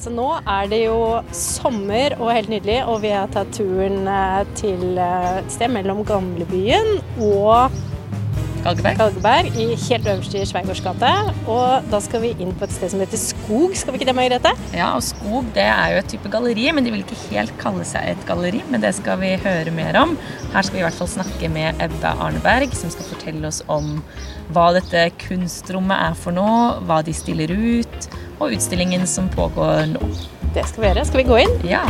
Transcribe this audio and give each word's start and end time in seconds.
Så 0.00 0.12
nå 0.12 0.26
er 0.48 0.68
det 0.70 0.80
jo 0.86 0.98
sommer 1.36 2.16
og 2.16 2.32
helt 2.32 2.48
nydelig, 2.52 2.78
og 2.88 3.02
vi 3.04 3.12
har 3.12 3.28
tatt 3.34 3.52
turen 3.52 4.08
eh, 4.08 4.42
til 4.56 4.96
eh, 4.96 5.40
et 5.42 5.52
sted 5.52 5.72
mellom 5.74 6.00
gamlebyen 6.08 6.98
og 7.20 7.74
Galgeberg. 8.60 8.98
Galgeberg, 8.98 9.46
i 9.56 9.66
helt 9.88 10.08
øverst 10.10 10.34
i 10.36 10.42
Sveigårds 10.44 10.82
gate. 10.84 11.10
Og 11.48 11.86
da 11.92 12.00
skal 12.04 12.20
vi 12.24 12.34
inn 12.36 12.52
på 12.52 12.66
et 12.66 12.74
sted 12.74 12.92
som 12.92 13.00
heter 13.00 13.20
Skog, 13.20 13.72
skal 13.78 13.94
vi 13.94 14.00
ikke 14.00 14.10
det, 14.10 14.16
Margrethe? 14.18 14.52
Ja, 14.76 14.90
og 14.98 15.04
Skog 15.06 15.48
det 15.56 15.64
er 15.64 15.94
jo 15.94 16.02
et 16.02 16.10
type 16.12 16.32
galleri, 16.32 16.66
men 16.76 16.84
de 16.84 16.92
vil 16.92 17.04
ikke 17.04 17.20
helt 17.30 17.54
kalle 17.62 17.86
seg 17.88 18.12
et 18.12 18.26
galleri. 18.28 18.60
Men 18.68 18.84
det 18.84 18.92
skal 18.98 19.20
vi 19.22 19.32
høre 19.40 19.72
mer 19.72 19.96
om. 20.02 20.12
Her 20.52 20.66
skal 20.66 20.76
vi 20.76 20.82
i 20.82 20.86
hvert 20.86 20.98
fall 20.98 21.08
snakke 21.08 21.52
med 21.52 21.80
Ebba 21.80 22.12
Arneberg, 22.20 22.76
som 22.76 22.92
skal 22.92 23.08
fortelle 23.14 23.48
oss 23.48 23.62
om 23.72 24.02
hva 24.52 24.70
dette 24.76 25.08
kunstrommet 25.24 26.10
er 26.10 26.18
for 26.20 26.36
noe, 26.36 26.82
hva 26.84 27.00
de 27.06 27.16
stiller 27.16 27.54
ut, 27.54 28.10
og 28.40 28.54
utstillingen 28.56 29.06
som 29.06 29.28
pågår 29.28 29.92
nå. 29.92 30.10
Det 30.54 30.64
skal 30.66 30.82
vi 30.82 30.88
gjøre. 30.90 31.04
Skal 31.06 31.20
vi 31.20 31.28
gå 31.28 31.38
inn? 31.44 31.56
Ja. 31.68 31.84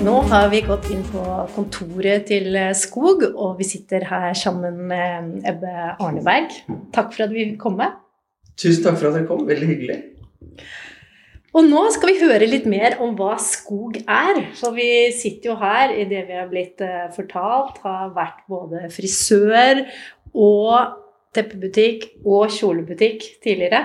Nå 0.00 0.16
har 0.32 0.48
vi 0.50 0.62
gått 0.64 0.88
inn 0.90 1.02
på 1.12 1.22
kontoret 1.54 2.24
til 2.30 2.56
Skog, 2.78 3.26
og 3.30 3.58
vi 3.60 3.68
sitter 3.68 4.08
her 4.08 4.32
sammen 4.34 4.86
med 4.90 5.44
Ebbe 5.46 5.74
Arneberg. 6.00 6.54
Takk 6.96 7.12
for 7.12 7.28
at 7.28 7.34
vi 7.36 7.50
kom 7.52 7.76
komme. 7.76 7.92
Tusen 8.56 8.84
takk 8.84 8.96
for 9.00 9.10
at 9.10 9.20
dere 9.20 9.28
kom. 9.28 9.44
Veldig 9.48 9.68
hyggelig. 9.68 10.00
Og 11.50 11.66
nå 11.66 11.82
skal 11.90 12.12
vi 12.12 12.20
høre 12.22 12.46
litt 12.46 12.66
mer 12.70 12.96
om 13.02 13.16
hva 13.18 13.34
skog 13.42 13.98
er. 14.04 14.38
For 14.58 14.76
vi 14.76 15.10
sitter 15.16 15.50
jo 15.50 15.56
her 15.58 15.94
i 15.96 16.06
det 16.10 16.22
vi 16.28 16.38
har 16.38 16.50
blitt 16.50 16.82
eh, 16.84 17.08
fortalt 17.14 17.80
har 17.82 18.12
vært 18.14 18.44
både 18.50 18.86
frisør 18.94 19.82
og 20.30 20.94
teppebutikk 21.34 22.06
og 22.22 22.54
kjolebutikk 22.54 23.26
tidligere. 23.42 23.82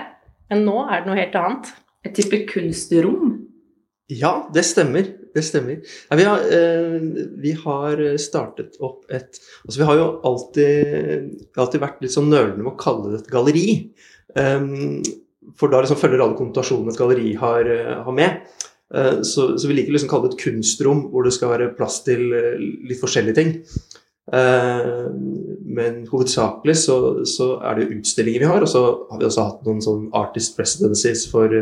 Men 0.51 0.61
nå 0.67 0.77
er 0.85 1.01
det 1.01 1.09
noe 1.09 1.17
helt 1.17 1.39
annet. 1.41 1.73
Et 2.05 2.13
type 2.13 2.43
kunstrom. 2.51 3.33
Ja, 4.13 4.43
det 4.53 4.61
stemmer. 4.69 5.09
Det 5.33 5.41
stemmer. 5.43 5.81
Ja, 6.11 6.15
vi, 6.19 6.29
har, 6.29 6.45
eh, 6.53 7.01
vi 7.41 7.57
har 7.65 8.05
startet 8.21 8.77
opp 8.77 9.09
et 9.09 9.41
Altså, 9.65 9.79
vi 9.81 9.87
har 9.89 9.97
jo 9.97 10.09
alltid, 10.29 11.31
alltid 11.57 11.81
vært 11.81 12.05
litt 12.05 12.13
sånn 12.13 12.29
nølende 12.29 12.61
med 12.61 12.75
å 12.75 12.79
kalle 12.79 13.15
det 13.15 13.23
et 13.23 13.33
galleri. 13.33 13.69
Um, 14.37 15.01
for 15.59 15.71
da 15.71 15.81
liksom 15.83 15.99
følger 15.99 16.23
alle 16.23 16.37
konnotasjonene 16.37 16.93
et 16.93 16.99
galleri 16.99 17.33
har, 17.39 17.69
eh, 17.71 17.97
har 18.05 18.15
med. 18.15 18.39
Eh, 18.93 19.21
så, 19.27 19.51
så 19.59 19.69
vi 19.69 19.77
liker 19.79 19.95
liksom 19.95 20.09
å 20.09 20.13
kalle 20.13 20.29
det 20.29 20.37
et 20.37 20.45
kunstrom, 20.45 21.05
hvor 21.11 21.27
det 21.27 21.35
skal 21.35 21.53
være 21.53 21.73
plass 21.77 22.01
til 22.05 22.27
eh, 22.35 22.55
litt 22.89 23.01
forskjellige 23.01 23.37
ting. 23.41 23.55
Men 24.25 25.99
hovedsakelig 26.09 26.73
så, 26.81 26.95
så 27.29 27.59
er 27.61 27.75
det 27.77 27.91
utstillinger 27.93 28.41
vi 28.41 28.47
har, 28.49 28.63
og 28.65 28.71
så 28.71 28.81
har 29.11 29.19
vi 29.21 29.27
også 29.27 29.43
hatt 29.45 29.67
noen 29.67 29.83
sånn 29.85 30.07
artist 30.17 30.57
residencies 30.57 31.27
for, 31.29 31.53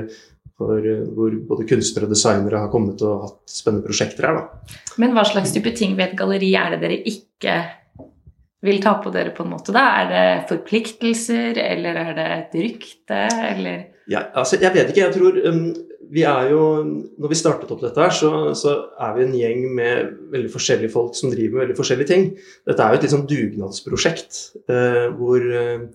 for 0.55 0.87
hvor 1.11 1.35
både 1.49 1.67
kunstnere 1.67 2.07
og 2.07 2.13
designere 2.15 2.61
har 2.63 2.71
kommet 2.71 3.03
og 3.03 3.25
hatt 3.25 3.51
spennende 3.51 3.83
prosjekter 3.83 4.29
her. 4.29 4.39
da. 4.39 4.79
Men 5.03 5.11
hva 5.11 5.25
slags 5.27 5.51
type 5.51 5.75
ting 5.75 5.97
ved 5.99 6.13
et 6.13 6.15
galleri 6.21 6.53
er 6.55 6.71
det 6.71 6.79
dere 6.85 7.01
ikke 7.11 7.57
vil 8.63 8.81
ta 8.83 8.95
på 9.03 9.11
dere, 9.13 9.33
på 9.35 9.43
en 9.45 9.53
måte? 9.53 9.73
da? 9.75 9.85
Er 10.01 10.11
det 10.11 10.27
forpliktelser, 10.51 11.57
eller 11.59 11.99
er 12.03 12.13
det 12.17 12.27
et 12.37 12.61
rykte, 12.61 13.25
eller 13.53 13.89
Ja, 14.11 14.25
altså, 14.35 14.57
jeg 14.59 14.73
vet 14.75 14.91
ikke. 14.91 15.05
Jeg 15.05 15.15
tror 15.15 15.37
um, 15.47 15.65
vi 16.13 16.25
er 16.27 16.49
jo 16.51 16.63
Når 16.83 17.31
vi 17.31 17.39
startet 17.39 17.71
opp 17.71 17.81
dette 17.83 18.03
her, 18.03 18.13
så, 18.13 18.51
så 18.57 18.75
er 18.99 19.15
vi 19.17 19.25
en 19.25 19.35
gjeng 19.39 19.65
med 19.77 20.13
veldig 20.33 20.51
forskjellige 20.51 20.93
folk 20.93 21.15
som 21.17 21.31
driver 21.31 21.57
med 21.57 21.65
veldig 21.65 21.77
forskjellige 21.79 22.11
ting. 22.11 22.29
Dette 22.67 22.83
er 22.83 22.93
jo 22.93 22.99
et 22.99 23.05
litt 23.07 23.15
sånn 23.15 23.27
dugnadsprosjekt 23.29 24.39
uh, 24.71 25.07
hvor, 25.17 25.47
eh, 25.55 25.85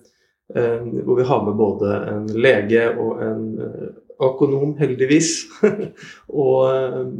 hvor 1.05 1.19
vi 1.19 1.27
har 1.29 1.45
med 1.45 1.59
både 1.59 1.95
en 2.09 2.27
lege 2.33 2.87
og 2.97 3.23
en 3.25 3.45
uh, 3.61 3.87
økonom, 4.19 4.73
heldigvis. 4.79 5.31
og, 6.43 7.13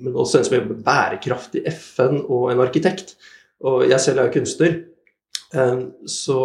men 0.00 0.14
også 0.14 0.38
en 0.38 0.46
som 0.46 0.56
jobber 0.56 0.80
med 0.80 1.58
i 1.60 1.64
FN, 1.68 2.22
og 2.24 2.48
en 2.52 2.62
arkitekt. 2.64 3.18
Og 3.66 3.84
jeg 3.90 4.00
selv 4.00 4.18
er 4.22 4.28
jo 4.30 4.36
kunstner. 4.38 4.78
Så 6.06 6.38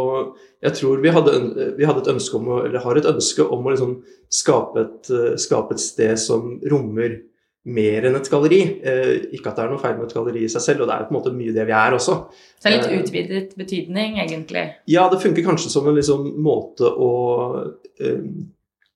jeg 0.66 0.74
tror 0.80 1.02
vi 1.04 1.12
hadde, 1.14 1.36
vi 1.78 1.86
hadde 1.86 2.02
et 2.02 2.12
ønske 2.16 2.40
om 2.40 2.48
å, 2.50 2.60
eller 2.66 2.82
har 2.82 2.98
et 2.98 3.08
ønske 3.12 3.46
om 3.46 3.62
å 3.68 3.72
liksom 3.76 3.96
skape, 4.34 4.82
et, 4.82 5.10
eh, 5.14 5.36
skape 5.38 5.76
et 5.76 5.84
sted 5.84 6.18
som 6.20 6.56
rommer 6.72 7.20
mer 7.66 8.06
enn 8.06 8.18
et 8.18 8.30
galleri. 8.30 8.60
Eh, 8.82 9.12
Ikke 9.38 9.52
at 9.52 9.60
det 9.60 9.64
er 9.66 9.70
noe 9.72 9.82
feil 9.82 9.96
med 9.98 10.08
et 10.08 10.16
galleri 10.18 10.44
i 10.46 10.50
seg 10.50 10.62
selv, 10.62 10.82
og 10.84 10.90
det 10.90 10.96
er 10.96 11.06
på 11.06 11.14
en 11.14 11.18
måte 11.20 11.34
mye 11.38 11.54
det 11.54 11.66
vi 11.70 11.76
er 11.78 11.96
også. 11.98 12.18
Så 12.62 12.74
litt 12.74 12.86
Eh, 12.90 13.00
utvidet 13.02 13.56
betydning, 13.58 14.18
egentlig. 14.22 14.66
Ja, 14.90 15.08
det 15.10 15.22
funker 15.22 15.46
kanskje 15.46 15.70
som 15.74 15.88
en 15.88 15.96
liksom 15.98 16.28
måte 16.42 16.90
å, 16.90 17.12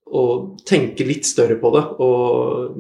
å 0.10 0.24
tenke 0.66 1.06
litt 1.06 1.26
større 1.30 1.58
på 1.62 1.72
det, 1.76 1.84
og, 2.02 2.78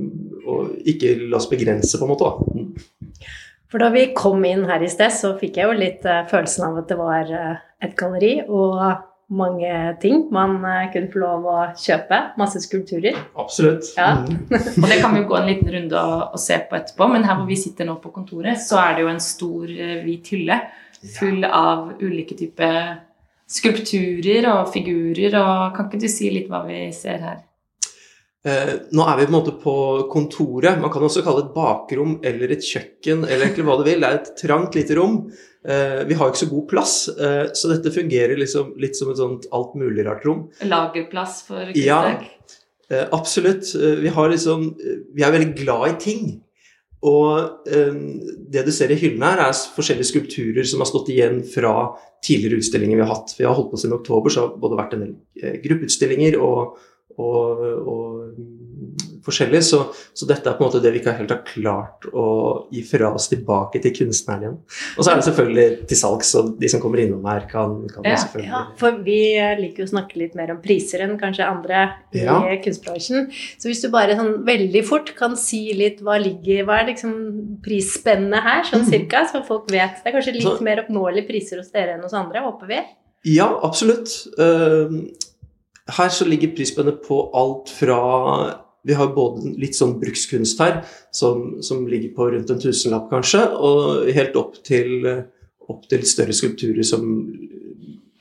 og 0.49 0.89
ikke 0.89 1.13
la 1.29 1.37
oss 1.37 1.49
begrense, 1.49 1.97
på 1.97 2.05
en 2.05 2.13
måte. 2.13 2.25
da. 2.25 3.29
For 3.69 3.81
da 3.81 3.91
vi 3.93 4.07
kom 4.17 4.41
inn 4.49 4.65
her 4.69 4.81
i 4.81 4.89
sted, 4.89 5.13
så 5.13 5.35
fikk 5.37 5.59
jeg 5.59 5.69
jo 5.69 5.77
litt 5.77 6.05
eh, 6.09 6.25
følelsen 6.29 6.65
av 6.69 6.81
at 6.81 6.89
det 6.89 6.97
var 6.97 7.29
eh, 7.29 7.61
et 7.85 7.93
galleri 7.99 8.39
og 8.47 8.81
mange 9.29 9.73
ting 10.01 10.23
man 10.33 10.55
eh, 10.65 10.87
kunne 10.93 11.11
få 11.13 11.21
lov 11.21 11.45
å 11.45 11.57
kjøpe. 11.77 12.19
Masse 12.41 12.63
skulpturer. 12.63 13.19
Absolutt. 13.37 13.91
Ja. 13.93 14.15
Mm. 14.23 14.39
Og 14.81 14.87
det 14.89 14.97
kan 15.03 15.13
vi 15.13 15.21
jo 15.21 15.27
gå 15.29 15.37
en 15.37 15.51
liten 15.51 15.69
runde 15.75 16.01
og, 16.01 16.23
og 16.33 16.41
se 16.41 16.57
på 16.65 16.79
etterpå, 16.79 17.11
men 17.13 17.27
her 17.29 17.37
hvor 17.37 17.49
vi 17.49 17.59
sitter 17.61 17.85
nå 17.85 17.99
på 18.01 18.13
kontoret, 18.15 18.57
så 18.63 18.81
er 18.81 18.97
det 18.97 19.05
jo 19.05 19.11
en 19.13 19.21
stor 19.23 19.75
hvit 20.05 20.33
hylle 20.33 20.57
full 20.99 21.45
av 21.45 21.93
ulike 22.01 22.35
typer 22.35 22.97
skulpturer 23.49 24.49
og 24.51 24.73
figurer, 24.73 25.37
og 25.39 25.77
kan 25.77 25.87
ikke 25.87 26.01
du 26.03 26.09
si 26.11 26.29
litt 26.33 26.49
hva 26.51 26.63
vi 26.67 26.81
ser 26.93 27.21
her? 27.23 27.37
Eh, 28.47 28.69
nå 28.95 29.03
er 29.03 29.17
vi 29.19 29.25
på 29.27 29.33
en 29.33 29.35
måte 29.35 29.53
på 29.59 29.73
kontoret. 30.11 30.79
Man 30.79 30.91
kan 30.93 31.03
også 31.03 31.23
kalle 31.25 31.41
det 31.43 31.49
et 31.49 31.55
bakrom 31.57 32.13
eller 32.23 32.53
et 32.55 32.63
kjøkken. 32.63 33.25
eller 33.27 33.45
egentlig 33.49 33.65
hva 33.67 33.77
du 33.77 33.83
vil. 33.83 33.99
Det 33.99 34.09
er 34.09 34.19
et 34.21 34.31
trangt, 34.39 34.75
lite 34.79 34.95
rom. 34.95 35.17
Eh, 35.67 36.03
vi 36.07 36.15
har 36.15 36.29
ikke 36.31 36.45
så 36.45 36.49
god 36.53 36.67
plass, 36.71 36.93
eh, 37.19 37.49
så 37.53 37.67
dette 37.73 37.91
fungerer 37.91 38.37
liksom 38.39 38.77
litt 38.79 38.95
som 38.95 39.09
et 39.11 39.17
sånt 39.19 39.47
altmulig-rart 39.51 40.23
rom. 40.25 40.45
Lagerplass 40.63 41.41
for 41.49 41.73
Ja. 41.75 41.99
kunstverk? 42.15 42.29
Eh, 42.89 43.07
absolutt. 43.11 43.75
Eh, 43.75 43.95
vi, 43.99 44.07
har 44.07 44.29
liksom, 44.29 44.69
vi 45.13 45.21
er 45.21 45.31
veldig 45.35 45.55
glad 45.59 45.89
i 45.89 45.99
ting. 45.99 46.41
Og 47.01 47.63
det 47.65 48.65
du 48.65 48.71
ser 48.75 48.91
i 48.91 48.95
hyllene 48.99 49.23
her, 49.23 49.39
er 49.47 49.53
forskjellige 49.75 50.09
skulpturer 50.11 50.65
som 50.67 50.81
har 50.81 50.87
stått 50.89 51.07
igjen 51.07 51.37
fra 51.47 51.95
tidligere 52.21 52.59
utstillinger 52.59 52.97
vi 52.99 53.05
har 53.05 53.13
hatt. 53.15 53.35
Vi 53.37 53.45
har 53.45 53.53
holdt 53.55 53.71
på 53.71 53.79
siden 53.79 53.95
oktober, 53.95 54.29
så 54.29 54.41
har 54.41 54.49
det 54.49 54.59
både 54.59 54.79
vært 54.79 54.93
en 54.97 55.05
del 55.05 55.61
gruppeutstillinger 55.63 56.35
og, 56.43 56.75
og, 57.15 57.61
og 57.87 58.08
forskjellig. 59.25 59.59
Så, 59.67 59.79
så 60.15 60.25
dette 60.29 60.47
er 60.49 60.55
på 60.57 60.63
en 60.63 60.69
måte 60.69 60.81
det 60.81 60.91
vi 60.93 61.01
ikke 61.01 61.13
helt 61.17 61.31
har 61.33 61.41
klart 61.45 62.05
å 62.15 62.25
gi 62.73 62.81
fra 62.87 63.11
oss 63.13 63.27
tilbake 63.31 63.81
til 63.83 63.93
kunstneren 63.97 64.45
igjen. 64.45 64.57
Og 64.97 65.03
så 65.05 65.11
er 65.11 65.19
det 65.19 65.25
selvfølgelig 65.27 65.65
til 65.91 65.99
salgs, 65.99 66.31
så 66.33 66.43
de 66.59 66.69
som 66.71 66.81
kommer 66.83 67.01
innom 67.03 67.25
her, 67.29 67.45
kan, 67.51 67.75
kan 67.91 68.07
Ja, 68.07 68.15
selvfølgelig 68.23 68.49
Ja, 68.53 68.61
for 68.79 68.99
vi 69.05 69.19
liker 69.61 69.83
jo 69.83 69.89
å 69.89 69.93
snakke 69.93 70.21
litt 70.21 70.37
mer 70.39 70.53
om 70.55 70.61
priser 70.63 71.03
enn 71.05 71.17
kanskje 71.21 71.45
andre 71.49 71.83
i 72.15 72.23
Ja. 72.23 72.39
kunstbransjen. 72.63 73.27
Så 73.59 73.69
hvis 73.69 73.83
du 73.83 73.89
bare 73.93 74.15
sånn 74.19 74.43
veldig 74.47 74.85
fort 74.87 75.13
kan 75.19 75.35
si 75.39 75.73
litt 75.77 75.99
hva 76.01 76.17
ligger 76.21 76.65
Hva 76.69 76.79
er 76.81 76.89
liksom 76.93 77.59
prisspennet 77.65 78.41
her, 78.43 78.63
sånn 78.63 78.85
Mm. 78.85 78.89
cirka, 78.89 79.25
så 79.31 79.43
folk 79.45 79.69
vet. 79.71 80.01
Det 80.03 80.07
er 80.13 80.17
kanskje 80.17 80.33
litt 80.33 80.43
Så- 80.43 80.61
mer 80.63 80.83
oppnåelige 80.85 81.27
priser 81.27 81.57
hos 81.57 81.71
dere 81.71 81.93
enn 81.95 82.01
hos 82.03 82.13
andre, 82.13 82.39
håper 82.41 82.67
vi. 82.67 82.79
Ja, 83.25 83.59
absolutt. 83.63 84.27
Eh, 84.39 85.11
Her 85.97 86.09
så 86.13 86.27
ligger 86.27 86.55
prisspennet 86.55 87.01
på 87.05 87.21
alt 87.37 87.71
fra 87.73 87.99
Vi 88.87 88.95
har 88.95 89.11
både 89.15 89.53
litt 89.59 89.75
sånn 89.75 89.97
brukskunst 89.99 90.61
her, 90.63 90.79
som, 91.11 91.59
som 91.65 91.83
ligger 91.89 92.13
på 92.15 92.29
rundt 92.31 92.51
en 92.53 92.61
tusenlapp 92.61 93.09
kanskje, 93.11 93.41
og 93.59 94.07
helt 94.15 94.37
opp 94.39 94.55
til, 94.65 95.03
opp 95.67 95.83
til 95.91 96.05
større 96.07 96.35
skulpturer 96.37 96.87
som 96.87 97.03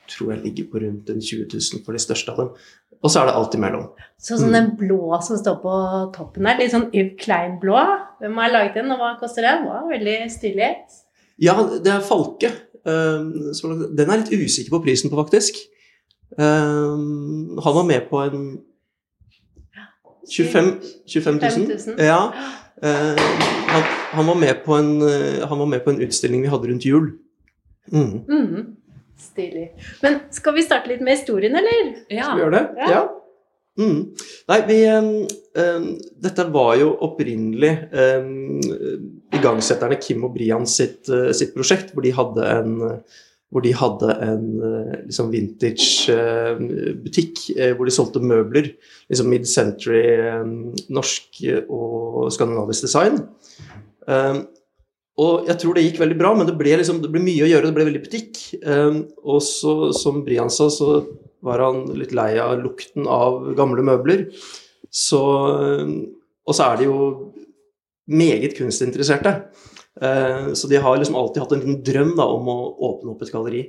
tror 0.09 0.33
jeg 0.33 0.43
ligger 0.43 0.69
på 0.71 0.81
rundt 0.83 1.09
en 1.13 1.21
20 1.21 1.47
000 1.53 1.83
for 1.85 1.95
de 1.95 2.01
største 2.03 2.33
av 2.33 2.41
dem. 2.41 2.51
Og 2.99 3.11
så 3.11 3.21
er 3.21 3.29
det 3.29 3.35
alt 3.39 3.55
imellom. 3.55 3.85
Så 4.19 4.37
sånn 4.39 4.55
den 4.55 4.73
blå 4.79 5.15
som 5.23 5.39
står 5.39 5.59
på 5.63 5.75
toppen 6.15 6.49
her, 6.49 6.57
litt 6.59 6.73
sånn 6.73 6.89
Yves 6.91 7.15
Klein-blå. 7.21 7.79
Hvem 8.19 8.41
har 8.41 8.51
laget 8.51 8.79
den, 8.81 8.91
og 8.91 8.99
hva 8.99 9.13
koster 9.21 9.47
den? 9.47 9.63
Wow, 9.69 9.87
veldig 9.91 10.17
stilig. 10.33 10.73
Ja, 11.39 11.55
det 11.79 11.93
er 11.93 12.03
Falke. 12.03 12.51
Um, 12.83 13.31
den 13.95 14.09
er 14.09 14.17
jeg 14.17 14.25
litt 14.25 14.49
usikker 14.49 14.75
på 14.75 14.81
prisen 14.83 15.11
på, 15.11 15.19
faktisk. 15.21 15.61
Um, 16.37 17.59
han 17.63 17.75
var 17.75 17.83
med 17.83 18.09
på 18.09 18.17
en 18.17 18.59
25, 20.29 20.71
25 21.07 21.35
000. 21.35 21.51
000. 21.97 22.05
Ja. 22.05 22.33
Uh, 22.83 23.19
han, 23.67 23.83
han, 24.11 24.25
var 24.25 24.35
med 24.35 24.65
på 24.65 24.75
en, 24.75 25.01
uh, 25.01 25.47
han 25.47 25.59
var 25.59 25.65
med 25.65 25.83
på 25.83 25.89
en 25.89 26.01
utstilling 26.01 26.41
vi 26.41 26.51
hadde 26.51 26.67
rundt 26.67 26.85
jul. 26.85 27.11
Mm. 27.91 28.19
Mm. 28.29 28.75
Stilig. 29.19 29.71
Men 30.01 30.19
skal 30.31 30.55
vi 30.55 30.63
starte 30.63 30.91
litt 30.91 31.01
med 31.01 31.17
historien, 31.17 31.55
eller? 31.55 31.95
Ja. 32.07 32.29
Skal 32.29 32.37
vi 32.37 32.45
gjøre 32.45 32.59
det? 32.59 32.67
Ja. 32.77 32.91
Ja. 32.91 33.07
Mm. 33.79 33.99
Nei, 34.49 34.59
vi 34.67 34.77
um, 34.91 35.87
Dette 36.19 36.45
var 36.51 36.73
jo 36.75 36.89
opprinnelig 37.05 37.69
um, 37.95 38.59
igangsetterne 39.35 39.95
Kim 40.03 40.25
og 40.27 40.33
Brian 40.35 40.67
sitt, 40.67 41.07
uh, 41.07 41.31
sitt 41.35 41.53
prosjekt, 41.55 41.93
hvor 41.93 42.03
de 42.03 42.11
hadde 42.15 42.49
en 42.57 42.73
hvor 43.49 43.65
de 43.65 43.71
hadde 43.73 44.13
en 44.21 44.43
uh, 44.61 44.93
liksom 45.07 45.31
vintage 45.33 46.13
uh, 46.13 46.59
butikk 47.01 47.41
uh, 47.57 47.71
hvor 47.73 47.89
de 47.89 47.93
solgte 47.93 48.21
møbler. 48.21 48.71
Liksom 49.09 49.29
mid-century 49.31 50.03
norsk 50.93 51.41
og 51.65 52.27
skandinavisk 52.33 52.85
design. 52.85 53.15
Og 55.19 55.47
jeg 55.49 55.57
tror 55.59 55.75
det 55.75 55.83
gikk 55.87 55.97
veldig 56.03 56.17
bra, 56.19 56.29
men 56.37 56.45
det 56.45 56.53
ble, 56.59 56.75
liksom, 56.77 57.01
det 57.01 57.09
ble 57.11 57.23
mye 57.25 57.41
å 57.43 57.49
gjøre, 57.49 57.71
det 57.71 57.75
ble 57.75 57.87
veldig 57.87 58.03
butikk. 58.03 58.37
Og 59.25 59.41
så, 59.43 59.73
som 59.97 60.21
Brian 60.27 60.53
sa, 60.53 60.69
så 60.69 61.01
var 61.45 61.63
han 61.65 61.81
litt 61.97 62.13
lei 62.15 62.35
av 62.39 62.53
lukten 62.61 63.09
av 63.09 63.49
gamle 63.57 63.83
møbler. 63.89 64.27
Så, 64.93 65.19
og 65.19 66.53
så 66.55 66.69
er 66.69 66.79
de 66.79 66.87
jo 66.87 67.09
meget 68.13 68.55
kunstinteresserte. 68.61 69.35
Uh, 69.97 70.53
så 70.55 70.69
de 70.71 70.79
har 70.79 70.97
liksom 70.97 71.17
alltid 71.19 71.43
hatt 71.43 71.55
en 71.55 71.63
liten 71.63 71.81
drøm 71.83 72.13
da, 72.19 72.27
om 72.29 72.47
å 72.51 72.57
åpne 72.89 73.13
opp 73.13 73.23
et 73.25 73.33
galleri. 73.33 73.63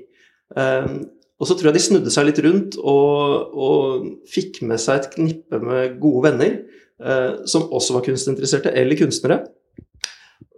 Um, 0.54 1.00
og 1.40 1.48
så 1.48 1.56
tror 1.56 1.70
jeg 1.70 1.78
de 1.78 1.82
snudde 1.86 2.12
seg 2.12 2.26
litt 2.28 2.40
rundt 2.44 2.76
og, 2.76 3.54
og 3.56 4.08
fikk 4.28 4.60
med 4.68 4.82
seg 4.82 5.00
et 5.00 5.12
knippe 5.14 5.60
med 5.62 5.96
gode 6.02 6.26
venner 6.28 6.58
uh, 7.00 7.40
som 7.48 7.70
også 7.72 7.96
var 7.96 8.04
kunstinteresserte, 8.06 8.74
eller 8.76 9.00
kunstnere. 9.00 9.44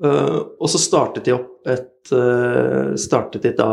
Og 0.02 0.66
så 0.66 0.80
startet 0.82 1.28
de 1.28 1.34
opp 1.36 1.68
et 1.70 1.88
Startet 2.98 3.44
de 3.44 3.52
da 3.54 3.68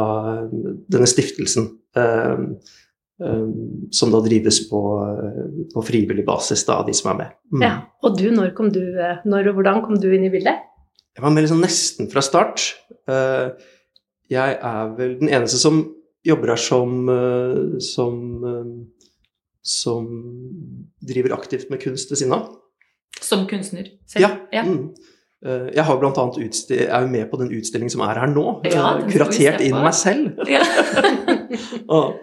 denne 0.94 1.08
stiftelsen. 1.10 1.64
Som 3.90 4.12
da 4.14 4.20
drives 4.22 4.60
på, 4.70 4.82
på 5.74 5.84
frivillig 5.88 6.28
basis, 6.28 6.62
av 6.70 6.86
de 6.86 6.94
som 6.94 7.10
er 7.16 7.18
med. 7.24 7.34
Mm. 7.56 7.64
Ja. 7.66 7.72
Og 8.06 8.20
du, 8.20 8.28
når 8.36 8.54
kom 8.54 8.70
du 8.76 8.84
Når 9.26 9.50
og 9.50 9.58
hvordan 9.58 9.82
kom 9.88 9.98
du 9.98 10.06
inn 10.14 10.28
i 10.28 10.32
bildet? 10.36 10.69
Jeg 11.20 11.26
var 11.26 11.34
med 11.36 11.44
liksom 11.44 11.60
nesten 11.60 12.08
fra 12.08 12.22
start. 12.24 12.62
jeg 14.32 14.54
er 14.56 14.92
vel 14.96 15.18
den 15.20 15.28
eneste 15.28 15.58
som 15.60 15.82
jobber 16.24 16.54
her 16.54 16.62
som 16.64 17.10
som, 17.84 18.16
som 19.60 20.08
driver 21.04 21.36
aktivt 21.36 21.68
med 21.70 21.84
kunst 21.84 22.12
ved 22.12 22.22
siden 22.22 22.38
av. 22.38 22.48
Som 23.20 23.44
kunstner 23.52 23.92
selv? 24.08 24.24
Ja. 24.24 24.32
ja. 24.56 24.64
Mm. 24.64 24.96
Jeg 25.76 25.84
har 25.90 26.00
blant 26.00 26.24
annet 26.24 26.72
er 26.72 27.04
jo 27.04 27.12
med 27.12 27.28
på 27.28 27.44
den 27.44 27.52
utstillingen 27.60 27.92
som 27.92 28.08
er 28.08 28.24
her 28.24 28.32
nå. 28.32 28.46
Ja, 28.72 28.96
kuratert 29.12 29.60
inn 29.60 29.76
meg 29.76 29.96
selv. 30.00 30.40
Ja. 30.48 30.64
og, 32.00 32.20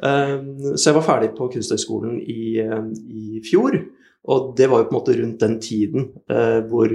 um, 0.00 0.50
så 0.76 0.90
jeg 0.94 0.96
var 0.96 1.10
ferdig 1.12 1.34
på 1.36 1.52
Kunsthøgskolen 1.52 2.22
i, 2.24 2.56
i, 2.56 3.40
fjor. 3.44 3.82
Og 4.32 4.52
det 4.56 4.72
var 4.72 4.80
jo 4.80 4.88
på 4.88 4.96
en 4.96 5.02
måte 5.02 5.16
rundt 5.20 5.44
den 5.44 5.60
tiden 5.60 6.14
uh, 6.32 6.60
hvor, 6.72 6.88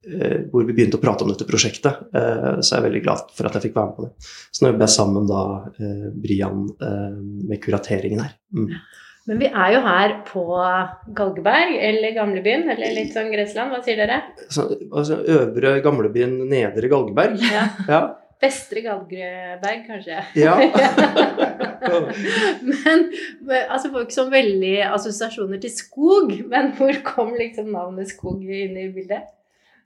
hvor, 0.00 0.64
vi 0.64 0.72
begynte 0.72 0.96
å 0.96 1.02
prate 1.02 1.26
om 1.26 1.32
dette 1.32 1.48
prosjektet. 1.48 2.06
Uh, 2.14 2.62
så 2.62 2.74
jeg 2.74 2.78
er 2.78 2.86
veldig 2.86 3.02
glad 3.04 3.34
for 3.36 3.48
at 3.48 3.58
jeg 3.58 3.68
fikk 3.68 3.76
være 3.76 3.90
med 3.90 3.98
på 3.98 4.06
det. 4.06 4.32
Så 4.50 4.64
nå 4.64 4.72
jobber 4.72 4.86
jeg 4.86 4.96
sammen 4.96 5.30
da, 5.30 5.44
Brian, 6.22 6.64
med 7.50 7.62
kurateringen 7.64 8.24
her. 8.24 8.34
Mm. 8.56 8.72
Men 9.28 9.38
vi 9.38 9.46
er 9.46 9.74
jo 9.74 9.80
her 9.84 10.14
på 10.26 10.42
Galgeberg, 11.16 11.74
eller 11.86 12.14
Gamlebyen, 12.16 12.64
eller 12.72 12.94
litt 12.96 13.12
sånn 13.14 13.28
Gressland. 13.30 13.74
Hva 13.74 13.82
sier 13.84 14.00
dere? 14.00 14.22
Så, 14.48 14.64
altså, 14.88 15.20
øvre 15.36 15.76
Gamlebyen, 15.84 16.38
nedre 16.50 16.90
Galgeberg. 16.90 17.36
Ja. 17.44 17.66
ja. 17.86 18.00
Vestre 18.40 18.80
Galgeberg, 18.82 19.84
kanskje. 19.86 20.22
Ja. 20.40 20.56
men 22.70 23.04
altså 23.68 23.90
får 23.92 24.06
ikke 24.06 24.16
så 24.16 24.26
veldig 24.32 24.74
assosiasjoner 24.88 25.60
til 25.60 25.74
skog. 25.76 26.32
Men 26.48 26.72
hvor 26.78 27.02
kom 27.06 27.36
liksom 27.36 27.70
navnet 27.76 28.10
skog 28.10 28.42
inn 28.42 28.78
i 28.80 28.88
bildet? 28.94 29.28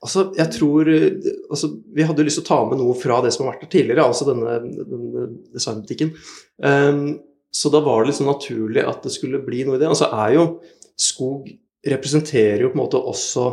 Altså, 0.05 0.27
jeg 0.37 0.53
tror 0.53 0.89
altså, 0.91 1.71
Vi 1.97 2.05
hadde 2.05 2.27
lyst 2.27 2.37
til 2.41 2.45
å 2.45 2.49
ta 2.51 2.59
med 2.69 2.81
noe 2.81 2.97
fra 2.99 3.23
det 3.25 3.33
som 3.33 3.47
har 3.47 3.55
vært 3.55 3.67
der 3.67 3.73
tidligere, 3.73 4.05
altså 4.05 4.29
denne, 4.29 4.59
denne 4.85 5.29
designbutikken. 5.55 6.13
Um, 6.61 7.05
så 7.55 7.71
da 7.73 7.81
var 7.85 8.03
det 8.03 8.11
liksom 8.11 8.29
naturlig 8.29 8.83
at 8.85 9.05
det 9.07 9.15
skulle 9.15 9.43
bli 9.47 9.63
noe 9.65 9.79
i 9.79 9.83
det. 9.83 9.89
Og 9.89 9.97
så 9.97 10.11
er 10.13 10.35
jo 10.37 10.49
skog 11.01 11.49
representerer 11.85 12.65
jo 12.65 12.73
på 12.73 12.79
en 12.79 12.83
måte 12.85 13.01
også 13.01 13.49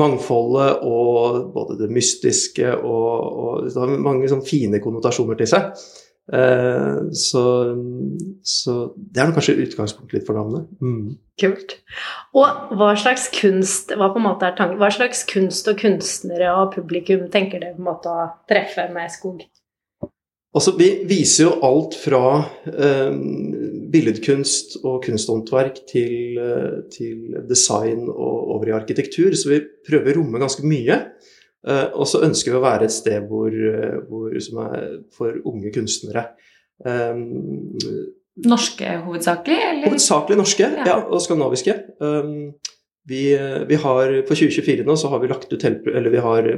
mangfoldet 0.00 0.84
og 0.88 1.50
både 1.52 1.76
det 1.82 1.90
mystiske 1.92 2.70
og, 2.78 3.40
og 3.42 3.66
det 3.66 3.76
har 3.76 3.90
mange 4.00 4.30
sånn 4.30 4.44
fine 4.46 4.80
konnotasjoner 4.82 5.36
til 5.40 5.50
seg. 5.50 5.82
Eh, 6.30 6.98
så, 7.12 7.42
så, 8.46 8.74
det 8.94 9.22
er 9.22 9.32
kanskje 9.34 9.58
utgangspunktet 9.64 10.20
litt 10.20 10.28
for 10.28 10.38
navnet. 10.38 10.68
Mm. 10.82 11.16
Kult. 11.42 11.74
Og 12.38 12.76
hva 12.78 12.92
slags 13.00 13.26
kunst 13.34 13.90
hva, 13.98 14.12
tanken, 14.14 14.78
hva 14.78 14.92
slags 14.94 15.24
kunst 15.28 15.66
og 15.70 15.80
kunstnere 15.82 16.52
og 16.60 16.76
publikum 16.76 17.26
tenker 17.32 17.62
dere 17.62 17.74
på 17.74 17.82
en 17.82 17.90
måte 17.90 18.12
å 18.12 18.30
treffe 18.50 18.86
med 18.94 19.10
skog? 19.14 19.42
Altså, 20.52 20.74
vi 20.76 20.90
viser 21.08 21.46
jo 21.46 21.52
alt 21.64 21.94
fra 21.96 22.22
eh, 22.68 23.12
billedkunst 23.92 24.82
og 24.84 25.00
kunsthåndverk 25.06 25.80
til, 25.88 26.36
til, 26.92 27.38
design 27.48 28.04
og 28.12 28.52
over 28.58 28.68
i 28.68 28.74
arkitektur, 28.76 29.32
så 29.32 29.54
vi 29.54 29.62
prøver 29.88 30.12
å 30.12 30.20
romme 30.20 30.42
ganske 30.42 30.64
mye. 30.68 30.98
Eh, 31.68 31.88
og 31.94 32.08
så 32.10 32.22
ønsker 32.26 32.52
vi 32.52 32.58
å 32.58 32.64
være 32.64 32.88
et 32.88 32.94
sted 32.94 33.28
hvor, 33.30 33.54
hvor, 34.08 34.34
som 34.42 34.60
er 34.66 34.88
for 35.14 35.38
unge 35.48 35.72
kunstnere. 35.74 36.32
Um, 36.82 37.68
norske 38.42 38.96
hovedsakelig? 39.04 39.58
Eller? 39.68 39.86
Hovedsakelig 39.86 40.38
norske, 40.40 40.66
ja, 40.80 40.86
ja 40.88 40.98
og 41.04 41.22
skandinaviske. 41.22 41.76
Vi, 43.10 43.22
vi, 43.68 43.76
har, 43.82 44.12
For 44.28 44.38
2024 44.38 44.86
nå 44.86 44.94
så 44.98 45.10
har 45.10 45.22
vi 45.22 45.30
lagt 45.30 45.50
ut 45.50 45.64
hele, 45.66 45.82
eller 45.90 46.14
vi 46.14 46.22
har 46.22 46.48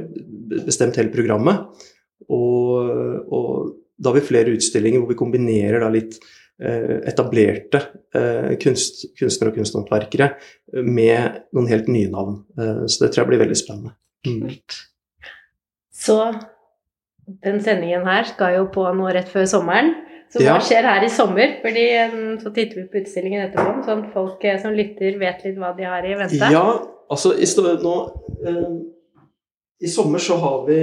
bestemt 0.65 0.97
hele 1.01 1.13
programmet. 1.13 1.85
Og, 2.31 2.89
og 3.33 3.75
da 3.97 4.11
har 4.11 4.19
vi 4.19 4.27
flere 4.27 4.55
utstillinger 4.55 5.01
hvor 5.01 5.11
vi 5.11 5.19
kombinerer 5.19 5.83
da 5.83 5.91
litt 5.93 6.17
eh, 6.61 6.97
etablerte 7.07 7.81
eh, 8.15 8.55
kunst, 8.61 9.05
kunstnere 9.19 9.53
og 9.53 9.59
kunsthåndverkere 9.59 10.31
med 10.83 11.45
noen 11.55 11.71
helt 11.71 11.89
nye 11.91 12.11
navn. 12.11 12.41
Eh, 12.59 12.83
så 12.87 13.05
det 13.05 13.13
tror 13.13 13.25
jeg 13.25 13.33
blir 13.33 13.43
veldig 13.45 13.59
spennende. 13.59 13.95
Mm. 14.27 14.51
Så 16.05 16.17
den 17.43 17.61
sendingen 17.65 18.05
her 18.05 18.27
skal 18.29 18.59
jo 18.59 18.65
på 18.73 18.85
nå 18.93 19.09
rett 19.15 19.29
før 19.31 19.47
sommeren. 19.49 19.93
Så 20.33 20.41
hva 20.41 20.55
ja. 20.57 20.63
skjer 20.63 20.85
her 20.85 21.05
i 21.05 21.11
sommer? 21.13 21.59
Fordi 21.61 21.85
Så 22.41 22.51
titter 22.53 22.81
vi 22.81 22.87
på 22.89 23.01
utstillingen 23.01 23.45
etterpå, 23.45 23.85
sånn 23.85 24.05
at 24.07 24.13
folk 24.13 24.43
som 24.61 24.75
lytter, 24.75 25.17
vet 25.21 25.45
litt 25.45 25.57
hva 25.61 25.71
de 25.77 25.87
har 25.87 26.05
i 26.05 26.15
vente. 26.17 26.51
Ja, 26.53 26.65
altså 27.13 27.35
i 27.37 27.47
nå 27.83 27.95
eh, 28.45 28.75
i 29.85 29.91
sommer 29.91 30.23
så 30.23 30.37
har 30.39 30.63
vi 30.69 30.79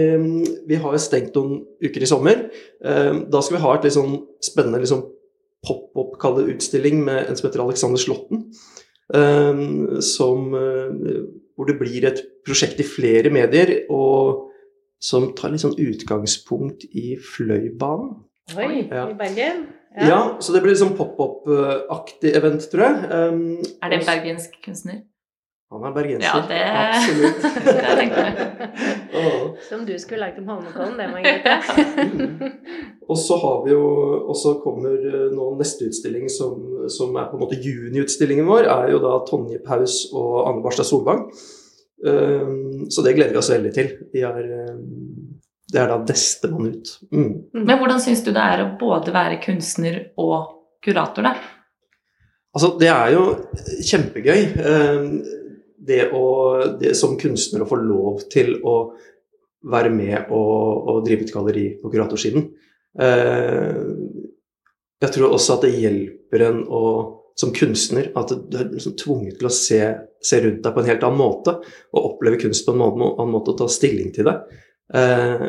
Vi 0.68 0.76
har 0.76 0.96
stengt 1.00 1.34
noen 1.34 1.62
uker 1.82 2.04
i 2.04 2.08
sommer. 2.08 2.46
Da 2.82 3.40
skal 3.40 3.56
vi 3.56 3.64
ha 3.64 3.74
et 3.74 3.86
litt 3.86 3.96
sånn 3.96 4.18
spennende 4.44 4.82
liksom 4.82 5.06
pop-opp 5.62 6.18
utstilling 6.42 7.00
med 7.04 7.28
en 7.28 7.38
som 7.38 7.48
heter 7.48 7.62
Alexander 7.64 8.00
Slåtten. 8.02 8.44
Som, 10.04 10.52
hvor 10.52 11.68
det 11.68 11.78
blir 11.80 12.06
et 12.08 12.20
prosjekt 12.44 12.80
i 12.84 12.86
flere 12.86 13.32
medier, 13.32 13.74
og 13.88 14.51
som 15.02 15.30
tar 15.38 15.52
litt 15.52 15.64
sånn 15.64 15.78
utgangspunkt 15.80 16.86
i 16.94 17.16
Fløibanen. 17.18 18.20
Oi, 18.56 18.86
ja. 18.86 19.06
i 19.10 19.16
Bergen? 19.18 19.64
Ja. 19.96 20.06
ja. 20.08 20.20
så 20.40 20.54
det 20.54 20.62
blir 20.64 20.76
sånn 20.78 20.94
pop-up-aktig 20.98 22.36
event, 22.38 22.64
tror 22.72 22.86
jeg. 22.86 23.08
er 23.10 23.92
det 23.92 23.98
en 24.00 24.06
bergensk 24.08 24.54
kunstner? 24.64 25.02
Han 25.72 25.86
er 25.88 25.92
bergenser. 25.96 26.28
Ja, 26.28 26.40
det, 26.48 26.58
Absolutt. 26.84 27.44
det 27.76 27.92
tenkte 27.96 28.24
jeg. 28.26 28.48
Som 29.70 29.86
du 29.88 29.94
skulle 30.00 30.20
lagt 30.20 30.40
om 30.40 30.50
Holmenkollen, 30.50 30.98
det, 31.00 31.06
Margrethe. 31.14 31.54
og 33.10 33.16
så 33.18 33.38
har 33.40 33.62
vi 33.64 33.72
jo 33.72 33.86
Og 34.26 34.36
så 34.36 34.52
kommer 34.64 34.92
nå 35.32 35.46
neste 35.56 35.88
utstilling, 35.88 36.28
som, 36.32 36.60
som 36.92 37.16
er 37.16 37.30
på 37.30 37.38
en 37.38 37.44
måte 37.44 37.60
juniutstillingen 37.64 38.48
vår, 38.48 38.68
er 38.68 38.92
jo 38.92 39.00
da 39.00 39.16
Tonje 39.28 39.62
Paus 39.64 40.02
og 40.12 40.42
Anne 40.50 40.64
Barstad 40.64 40.88
Solvang. 40.88 41.24
Um, 42.02 42.90
så 42.90 43.02
det 43.06 43.12
gleder 43.14 43.30
vi 43.34 43.38
oss 43.38 43.50
veldig 43.52 43.72
til. 43.76 43.90
De 44.12 44.24
er, 44.26 44.46
um, 44.72 44.80
Det 45.72 45.80
er 45.80 45.88
da 45.88 45.98
neste 46.02 46.50
man 46.50 46.66
ut. 46.72 46.88
Mm. 47.14 47.28
Men 47.54 47.78
hvordan 47.78 48.00
syns 48.02 48.24
du 48.26 48.32
det 48.34 48.42
er 48.42 48.64
å 48.64 48.72
både 48.80 49.14
være 49.14 49.38
kunstner 49.44 50.00
og 50.20 50.50
kurator, 50.84 51.22
da? 51.22 51.36
Altså, 52.52 52.74
det 52.80 52.90
er 52.92 53.14
jo 53.14 53.22
kjempegøy. 53.86 54.42
eh, 54.60 55.06
Det 55.82 56.10
å 56.12 56.26
det, 56.78 56.92
som 56.98 57.16
kunstner 57.18 57.62
å 57.64 57.68
få 57.70 57.78
lov 57.80 58.20
til 58.30 58.58
å 58.62 58.92
være 59.64 59.90
med 59.94 60.28
og, 60.30 60.88
og 60.90 61.00
drive 61.06 61.22
et 61.24 61.32
galleri 61.32 61.64
på 61.80 61.90
kuratorsiden. 61.90 62.50
Eh, 62.98 63.80
Jeg 65.02 65.10
tror 65.14 65.32
også 65.32 65.56
at 65.56 65.64
det 65.66 65.72
hjelper 65.80 66.44
en 66.50 66.60
å, 66.68 66.82
som 67.38 67.52
kunstner 67.56 68.10
at 68.18 68.32
du 68.32 68.58
er 68.58 68.70
liksom 68.70 68.96
tvunget 69.00 69.38
til 69.40 69.48
å 69.48 69.54
se, 69.54 69.80
se 70.22 70.40
rundt 70.44 70.62
deg 70.64 70.74
på 70.74 70.82
en 70.82 70.90
helt 70.90 71.06
annen 71.06 71.20
måte. 71.20 71.56
Og 71.92 72.10
oppleve 72.12 72.40
kunst 72.44 72.66
på 72.66 72.74
en 72.76 72.84
annen 72.88 73.32
måte 73.32 73.54
og 73.54 73.60
ta 73.62 73.68
stilling 73.72 74.12
til 74.14 74.28
det. 74.28 74.36
Eh, 74.94 75.46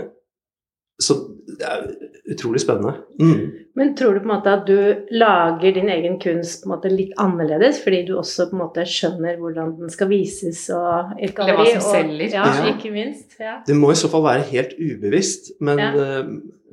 Så 1.02 1.16
det 1.58 1.66
er 1.66 1.88
utrolig 2.32 2.62
spennende. 2.62 2.94
Mm. 3.20 3.52
Men 3.76 3.96
tror 3.98 4.14
du 4.14 4.20
på 4.22 4.28
en 4.30 4.36
måte 4.36 4.52
at 4.54 4.68
du 4.68 5.06
lager 5.18 5.74
din 5.74 5.90
egen 5.90 6.20
kunst 6.22 6.62
på 6.64 6.70
en 6.70 6.74
måte 6.76 6.92
litt 6.94 7.12
annerledes, 7.20 7.80
fordi 7.84 8.04
du 8.08 8.14
også 8.20 8.46
på 8.52 8.54
en 8.56 8.62
måte 8.62 8.86
skjønner 8.88 9.40
hvordan 9.42 9.74
den 9.80 9.90
skal 9.90 10.08
vises 10.12 10.70
og 10.70 11.16
et 11.18 11.34
Eller 11.34 11.34
hva 11.34 11.64
galleri? 11.66 11.72
som 11.74 11.90
og- 11.90 11.96
selger. 11.98 12.30
Ja, 12.38 12.44
Ja. 12.46 12.68
ikke 12.76 12.92
minst. 12.94 13.34
Ja. 13.40 13.56
Det 13.66 13.76
må 13.76 13.90
i 13.92 13.96
så 13.98 14.10
fall 14.14 14.24
være 14.24 14.46
helt 14.52 14.76
ubevisst, 14.78 15.52
men 15.60 15.80
Ja. 15.80 15.90
eh, 15.90 16.20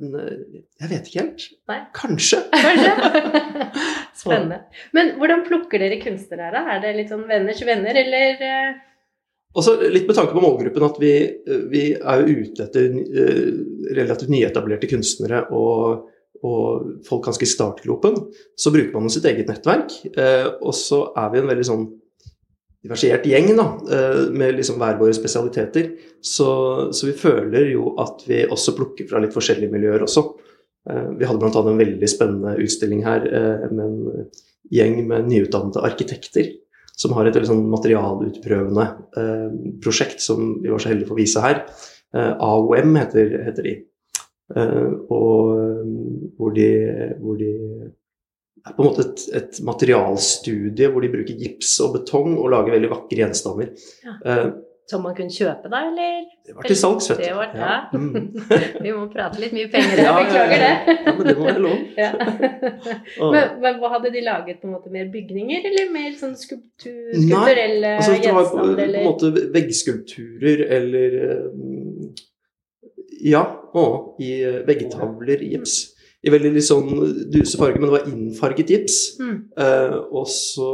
eh, 0.01 0.37
jeg 0.81 0.89
vet 0.93 1.07
ikke 1.09 1.21
helt. 1.25 1.47
Nei. 1.67 1.79
Kanskje. 1.93 2.43
Kanskje? 2.53 2.93
Spennende. 4.21 4.61
Men 4.93 5.15
hvordan 5.17 5.43
plukker 5.47 5.79
dere 5.81 5.99
kunstnere 6.03 6.45
her, 6.45 6.51
da? 6.53 6.63
Er 6.77 6.79
det 6.85 6.95
litt 6.95 7.09
sånn 7.09 7.25
venners 7.27 7.61
venner, 7.65 7.95
eller 8.05 8.37
eh? 8.45 8.73
Også 9.57 9.73
litt 9.91 10.07
med 10.07 10.15
tanke 10.15 10.31
på 10.35 10.41
målgruppen 10.43 10.85
at 10.87 10.99
vi, 11.01 11.11
vi 11.71 11.81
er 11.99 12.21
jo 12.21 12.43
ute 12.45 12.63
etter 12.67 12.93
eh, 12.95 13.47
relativt 13.97 14.31
nyetablerte 14.31 14.87
kunstnere 14.87 15.41
og, 15.51 16.05
og 16.47 16.85
folk 17.07 17.25
ganske 17.27 17.43
i 17.43 17.49
startgropen. 17.51 18.15
Så 18.55 18.71
bruker 18.71 18.95
man 18.95 19.11
sitt 19.11 19.27
eget 19.27 19.51
nettverk. 19.51 19.91
eh, 20.15 20.47
Og 20.61 20.71
så 20.77 21.03
er 21.19 21.33
vi 21.33 21.41
en 21.41 21.51
veldig 21.51 21.67
sånn 21.67 21.83
diversiert 22.81 23.27
gjeng 23.29 23.51
da, 23.59 23.65
eh, 23.91 24.21
med 24.33 24.55
liksom 24.57 24.79
hver 24.81 24.95
våre 25.01 25.13
spesialiteter. 25.13 25.91
Så, 26.23 26.47
så 26.95 27.09
vi 27.11 27.17
føler 27.19 27.67
jo 27.73 27.91
at 28.01 28.23
vi 28.29 28.45
også 28.47 28.73
plukker 28.77 29.09
fra 29.11 29.19
litt 29.21 29.35
forskjellige 29.35 29.73
miljøer 29.75 30.07
også. 30.07 30.23
Eh, 30.89 31.11
Vi 31.19 31.27
hadde 31.27 31.43
bl.a. 31.43 31.61
en 31.61 31.83
veldig 31.83 32.09
spennende 32.09 32.55
utstilling 32.63 33.03
her 33.05 33.27
eh, 33.27 33.67
med 33.69 33.83
en 33.85 34.31
gjeng 34.71 35.01
med 35.11 35.27
nyutdannede 35.27 35.83
arkitekter 35.83 36.53
som 37.01 37.15
har 37.17 37.27
et 37.27 37.37
veldig 37.37 37.49
sånn 37.49 37.63
materialutprøvende 37.71 38.85
eh, 39.17 39.47
prosjekt 39.83 40.21
som 40.23 40.59
vi 40.61 40.71
var 40.71 40.81
så 40.81 40.91
heldige 40.91 41.09
å 41.09 41.13
få 41.13 41.19
vise 41.19 41.43
her. 41.43 41.63
Eh, 42.13 42.33
AOM 42.43 42.97
heter, 42.99 43.33
heter 43.47 43.67
de. 43.67 43.75
Eh, 44.55 44.91
og 45.13 45.51
eh, 45.55 45.95
hvor 46.37 46.53
de, 46.55 46.69
hvor 47.21 47.39
de 47.39 47.51
er 48.61 48.75
på 48.75 48.83
en 48.83 48.89
måte 48.91 49.07
et, 49.07 49.23
et 49.39 49.61
materialstudie 49.65 50.91
hvor 50.91 51.01
de 51.01 51.13
bruker 51.13 51.39
gips 51.39 51.79
og 51.85 51.95
betong 51.97 52.35
og 52.35 52.51
lager 52.53 52.75
veldig 52.75 52.91
vakre 52.91 53.23
gjenstander. 53.23 53.71
Ja. 54.05 54.17
Som 54.91 55.05
man 55.07 55.13
kunne 55.15 55.31
kjøpe, 55.31 55.69
da, 55.71 55.79
eller? 55.87 56.23
det 56.47 56.55
var 56.57 56.65
til 56.67 56.75
salgs, 56.75 57.05
vet 57.11 57.21
du. 57.21 57.23
Det 57.23 57.61
ja. 57.61 57.75
Mm. 57.93 58.25
Vi 58.85 58.91
må 58.91 59.05
prate 59.13 59.39
litt 59.39 59.53
mye 59.55 59.69
penger 59.71 59.93
her, 59.93 60.01
Ja, 60.03 60.09
ja, 60.09 60.23
beklager 60.25 60.63
det. 60.65 60.95
Ja, 61.05 61.13
men 61.15 61.29
det 61.29 61.35
må 61.37 61.45
være 61.47 61.63
lov. 61.63 61.77
Ja. 62.01 62.09
Men, 63.21 63.55
men 63.63 63.79
hva 63.79 63.91
hadde 63.95 64.11
de 64.13 64.23
laget? 64.25 64.59
på 64.61 64.67
en 64.67 64.73
måte 64.75 64.91
Mer 64.91 65.07
bygninger, 65.13 65.63
eller 65.69 65.93
mer 65.93 66.11
sånn 66.19 66.35
skulptur, 66.39 67.13
skulpturelle 67.15 67.93
Altså, 68.01 68.17
på, 68.17 68.25
gjenstander? 68.25 68.91
på 68.97 68.99
en 68.99 69.07
måte 69.07 69.47
veggskulpturer 69.55 70.65
eller 70.79 71.17
eh, 71.29 72.27
Ja, 73.31 73.45
og 73.77 74.21
i 74.23 74.33
eh, 74.43 74.61
veggtavler 74.67 75.43
i 75.45 75.53
gips. 75.55 75.79
I 76.21 76.29
veldig 76.29 76.51
litt 76.53 76.65
sånn 76.67 76.89
duse 77.33 77.57
farge, 77.57 77.79
men 77.79 77.89
det 77.89 77.95
var 77.95 78.09
innfarget 78.09 78.69
gips. 78.69 78.97
Mm. 79.21 79.37
Eh, 79.57 79.95
og 80.13 80.27
så 80.29 80.67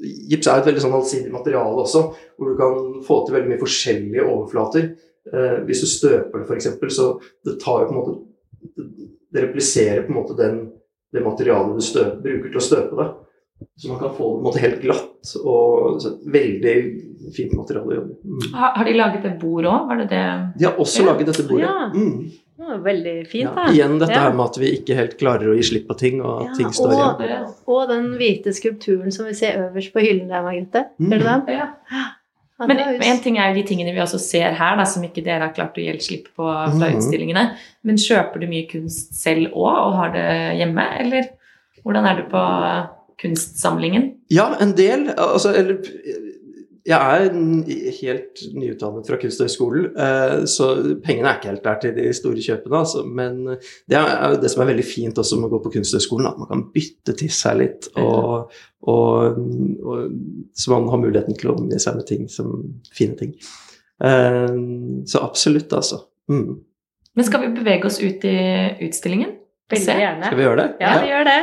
Gips 0.00 0.48
er 0.48 0.60
et 0.60 0.68
veldig 0.68 0.82
sånn 0.84 0.96
allsidig 0.98 1.32
materiale 1.32 1.84
også, 1.84 2.02
hvor 2.36 2.50
du 2.50 2.58
kan 2.58 2.76
få 3.06 3.22
til 3.24 3.38
veldig 3.38 3.52
mye 3.54 3.62
forskjellige 3.62 4.26
overflater. 4.26 4.90
Eh, 5.30 5.56
hvis 5.68 5.84
du 5.84 5.88
støper 5.88 6.42
det, 6.42 6.46
f.eks., 6.48 6.96
så 6.96 7.14
det 7.48 7.56
tar 7.62 7.84
jo 7.84 7.88
på 7.88 7.94
en 7.94 8.00
måte 8.00 8.18
Det 9.30 9.42
repliserer 9.44 10.02
på 10.04 10.10
en 10.10 10.18
måte 10.18 10.34
den, 10.36 10.56
det 11.14 11.22
materialet 11.22 11.78
du 11.78 11.84
støp, 11.84 12.16
bruker 12.24 12.50
til 12.50 12.60
å 12.60 12.64
støpe 12.66 12.96
det. 12.98 13.08
Så 13.78 13.88
man 13.88 14.00
kan 14.00 14.12
få 14.16 14.26
det 14.26 14.34
på 14.34 14.40
en 14.40 14.46
måte 14.48 14.62
helt 14.62 14.80
glatt 14.82 15.32
og 15.44 16.00
et 16.00 16.28
veldig 16.34 16.74
fint 17.36 17.52
materiale 17.56 17.86
å 17.86 17.96
jobbe 17.98 18.08
med. 18.10 18.20
Mm. 18.24 18.54
Har, 18.56 18.84
de 18.88 18.94
laget 18.96 19.26
det 19.26 19.32
bordet 19.40 19.70
òg? 19.70 19.88
Var 19.90 20.00
det 20.00 20.06
det 20.12 20.22
De 20.58 20.68
har 20.68 20.80
også 20.80 21.04
laget 21.06 21.30
dette 21.30 21.44
bordet. 21.48 21.68
Ja. 21.68 21.90
Mm. 21.94 22.30
Ja, 22.60 22.76
veldig 22.84 23.14
fint, 23.30 23.48
Ja. 23.48 23.54
da. 23.56 23.72
Igjen 23.72 23.98
dette 23.98 24.12
Ja. 24.12 24.20
her 24.28 24.32
med 24.36 24.44
at 24.46 24.58
vi 24.58 24.76
ikke 24.76 24.94
helt 24.94 25.18
klarer 25.18 25.48
å 25.48 25.56
gi 25.56 25.62
slipp 25.62 25.88
på 25.88 25.96
ting, 25.96 26.20
og 26.20 26.46
Ja, 26.46 26.54
ting 26.54 26.72
står 26.72 26.92
og, 26.92 27.20
igjen. 27.20 27.54
og 27.66 27.88
den 27.88 28.06
hvite 28.18 28.52
skulpturen 28.52 29.12
som 29.12 29.26
vi 29.26 29.32
ser 29.34 29.56
øverst 29.58 29.92
på 29.92 30.00
hyllen 30.04 30.28
der, 30.28 30.42
Margrethe. 30.42 30.86
Mm. 31.00 31.10
Ser 31.10 31.18
du 31.18 31.24
den? 31.24 31.44
Ja. 31.48 31.68
Ja, 32.60 32.66
Men 32.66 32.76
det 32.76 33.06
en 33.06 33.18
ting 33.20 33.38
er 33.38 33.54
jo 33.54 33.62
de 33.62 33.66
tingene 33.66 33.94
vi 33.94 34.00
også 34.00 34.20
ser 34.20 34.52
her, 34.52 34.76
da, 34.76 34.84
som 34.84 35.02
ikke 35.02 35.24
dere 35.24 35.46
har 35.46 35.54
klart 35.54 35.78
å 35.78 35.80
gi 35.80 35.86
helt 35.86 36.02
slipp 36.02 36.26
på 36.36 36.44
fra 36.44 36.68
mm. 36.90 36.96
utstillingene. 36.98 37.56
Men 37.82 37.96
kjøper 37.96 38.38
du 38.38 38.46
mye 38.46 38.68
kunst 38.68 39.14
selv 39.14 39.54
òg, 39.54 39.78
og 39.86 39.94
har 39.94 40.12
det 40.12 40.58
hjemme, 40.58 40.84
eller 41.00 41.30
hvordan 41.82 42.04
er 42.04 42.16
du 42.16 42.28
på 42.28 42.42
kunstsamlingen? 43.22 44.14
Ja, 44.28 44.54
en 44.60 44.74
del. 44.76 45.08
Altså, 45.16 45.54
eller 45.56 45.80
Jeg 46.90 46.98
er 46.98 47.92
helt 48.00 48.40
nyutdannet 48.58 49.06
fra 49.06 49.18
Kunsthøgskolen, 49.20 49.90
eh, 49.94 50.34
så 50.50 50.70
pengene 51.04 51.30
er 51.30 51.38
ikke 51.38 51.52
helt 51.52 51.66
der 51.66 51.78
til 51.84 51.94
de 51.94 52.06
store 52.16 52.42
kjøpene. 52.42 52.80
Altså. 52.80 53.04
Men 53.06 53.38
det 53.54 53.98
er 54.00 54.34
det 54.42 54.50
som 54.50 54.64
er 54.64 54.72
veldig 54.72 54.86
fint 54.88 55.20
også 55.22 55.38
med 55.38 55.50
å 55.50 55.52
gå 55.54 55.62
på 55.66 55.74
Kunsthøgskolen, 55.76 56.26
at 56.30 56.40
man 56.40 56.50
kan 56.50 56.64
bytte 56.74 57.14
til 57.20 57.30
seg 57.34 57.60
litt. 57.62 57.90
Og, 58.00 58.50
og, 58.90 59.38
og, 59.84 60.16
så 60.58 60.74
man 60.74 60.90
har 60.90 61.04
muligheten 61.04 61.38
til 61.38 61.52
å 61.52 61.56
omgi 61.60 61.78
seg 61.82 62.00
med 62.00 62.08
ting 62.10 62.26
som 62.32 62.52
fine 62.96 63.18
ting. 63.20 63.36
Eh, 64.02 64.50
Så 65.06 65.22
absolutt, 65.22 65.72
altså. 65.76 66.02
Mm. 66.32 66.58
Men 67.14 67.26
skal 67.26 67.46
vi 67.46 67.54
bevege 67.60 67.86
oss 67.86 68.02
ut 68.02 68.24
i 68.26 68.38
utstillingen? 68.86 69.36
Veldig 69.70 69.98
gjerne. 70.02 70.26
Skal 70.26 70.38
vi 70.38 70.48
gjøre 70.48 70.62
det? 70.64 70.70
Ja, 70.82 70.94
vi 71.02 71.10
gjør 71.12 71.28
det. 71.28 71.42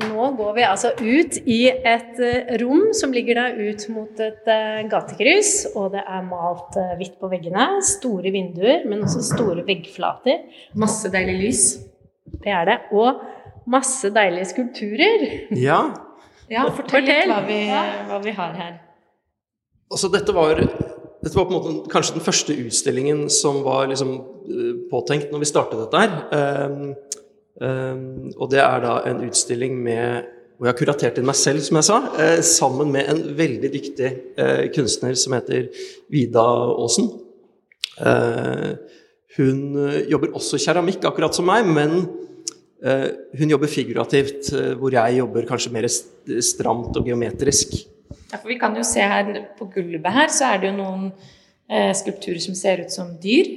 Nå 0.00 0.26
går 0.38 0.52
vi 0.56 0.64
altså 0.66 0.92
ut 0.98 1.36
i 1.50 1.58
et 1.70 2.20
eh, 2.24 2.52
rom 2.60 2.90
som 2.96 3.12
ligger 3.14 3.38
da 3.38 3.46
ut 3.56 3.86
mot 3.92 4.22
et 4.22 4.48
eh, 4.50 4.82
gatekryss, 4.90 5.70
og 5.74 5.92
det 5.94 6.02
er 6.02 6.26
malt 6.26 6.76
eh, 6.80 6.94
hvitt 7.00 7.18
på 7.20 7.30
veggene. 7.32 7.66
Store 7.86 8.32
vinduer, 8.34 8.86
men 8.88 9.04
også 9.06 9.22
store 9.32 9.64
veggflater. 9.68 10.44
Masse 10.80 11.10
deilig 11.12 11.36
lys. 11.40 11.64
Det 12.40 12.54
er 12.54 12.68
det. 12.68 12.78
Og 12.96 13.20
masse 13.70 14.12
deilige 14.14 14.50
skulpturer. 14.52 15.26
Ja. 15.58 15.82
Ja, 16.50 16.64
fortell 16.74 17.06
litt 17.06 17.28
hva 17.30 17.42
vi, 17.46 17.60
hva 17.70 18.18
vi 18.24 18.34
har 18.34 18.56
her. 18.58 18.72
Altså, 19.90 20.10
dette 20.10 20.34
var 20.34 20.58
dette 21.20 21.36
var 21.36 21.44
på 21.46 21.52
en 21.52 21.58
måte 21.58 21.92
kanskje 21.92 22.16
den 22.16 22.24
første 22.24 22.54
utstillingen 22.56 23.26
som 23.30 23.60
var 23.62 23.90
liksom 23.90 24.16
påtenkt 24.90 25.30
når 25.30 25.42
vi 25.42 25.48
startet 25.50 25.82
dette 25.82 26.00
her. 26.00 26.94
Um, 27.60 28.30
og 28.38 28.52
det 28.52 28.60
er 28.62 28.84
da 28.84 29.00
en 29.10 29.24
utstilling 29.26 29.74
med 29.82 30.28
hvor 30.60 30.68
jeg 30.68 30.74
har 30.74 30.76
kuratert 30.76 31.16
inn 31.16 31.24
meg 31.24 31.36
selv, 31.40 31.62
som 31.64 31.78
jeg 31.78 31.86
sa, 31.86 31.98
eh, 32.20 32.42
sammen 32.44 32.90
med 32.92 33.06
en 33.08 33.20
veldig 33.32 33.68
dyktig 33.72 34.08
eh, 34.36 34.66
kunstner 34.74 35.14
som 35.16 35.32
heter 35.32 35.70
Vida 36.12 36.42
Aasen. 36.44 37.06
Eh, 37.96 38.74
hun 39.38 39.78
eh, 39.86 40.02
jobber 40.12 40.34
også 40.36 40.60
keramikk, 40.60 41.06
akkurat 41.08 41.32
som 41.32 41.48
meg, 41.48 41.64
men 41.64 42.02
eh, 42.84 43.08
hun 43.40 43.54
jobber 43.54 43.72
figurativt, 43.72 44.52
eh, 44.52 44.74
hvor 44.76 44.92
jeg 44.92 45.16
jobber 45.22 45.48
kanskje 45.48 45.72
mer 45.72 45.88
stramt 45.88 47.00
og 47.00 47.08
geometrisk. 47.08 47.78
Ja, 48.28 48.36
for 48.36 48.52
vi 48.52 48.60
kan 48.60 48.76
jo 48.76 48.84
se 48.84 49.00
her 49.00 49.32
på 49.56 49.70
gulvet 49.72 50.12
her, 50.12 50.28
så 50.28 50.52
er 50.52 50.60
det 50.60 50.74
jo 50.74 50.76
noen 50.82 51.10
skulpturer 51.94 52.42
som 52.42 52.54
ser 52.58 52.80
ut 52.82 52.92
som 52.92 53.14
dyr. 53.22 53.48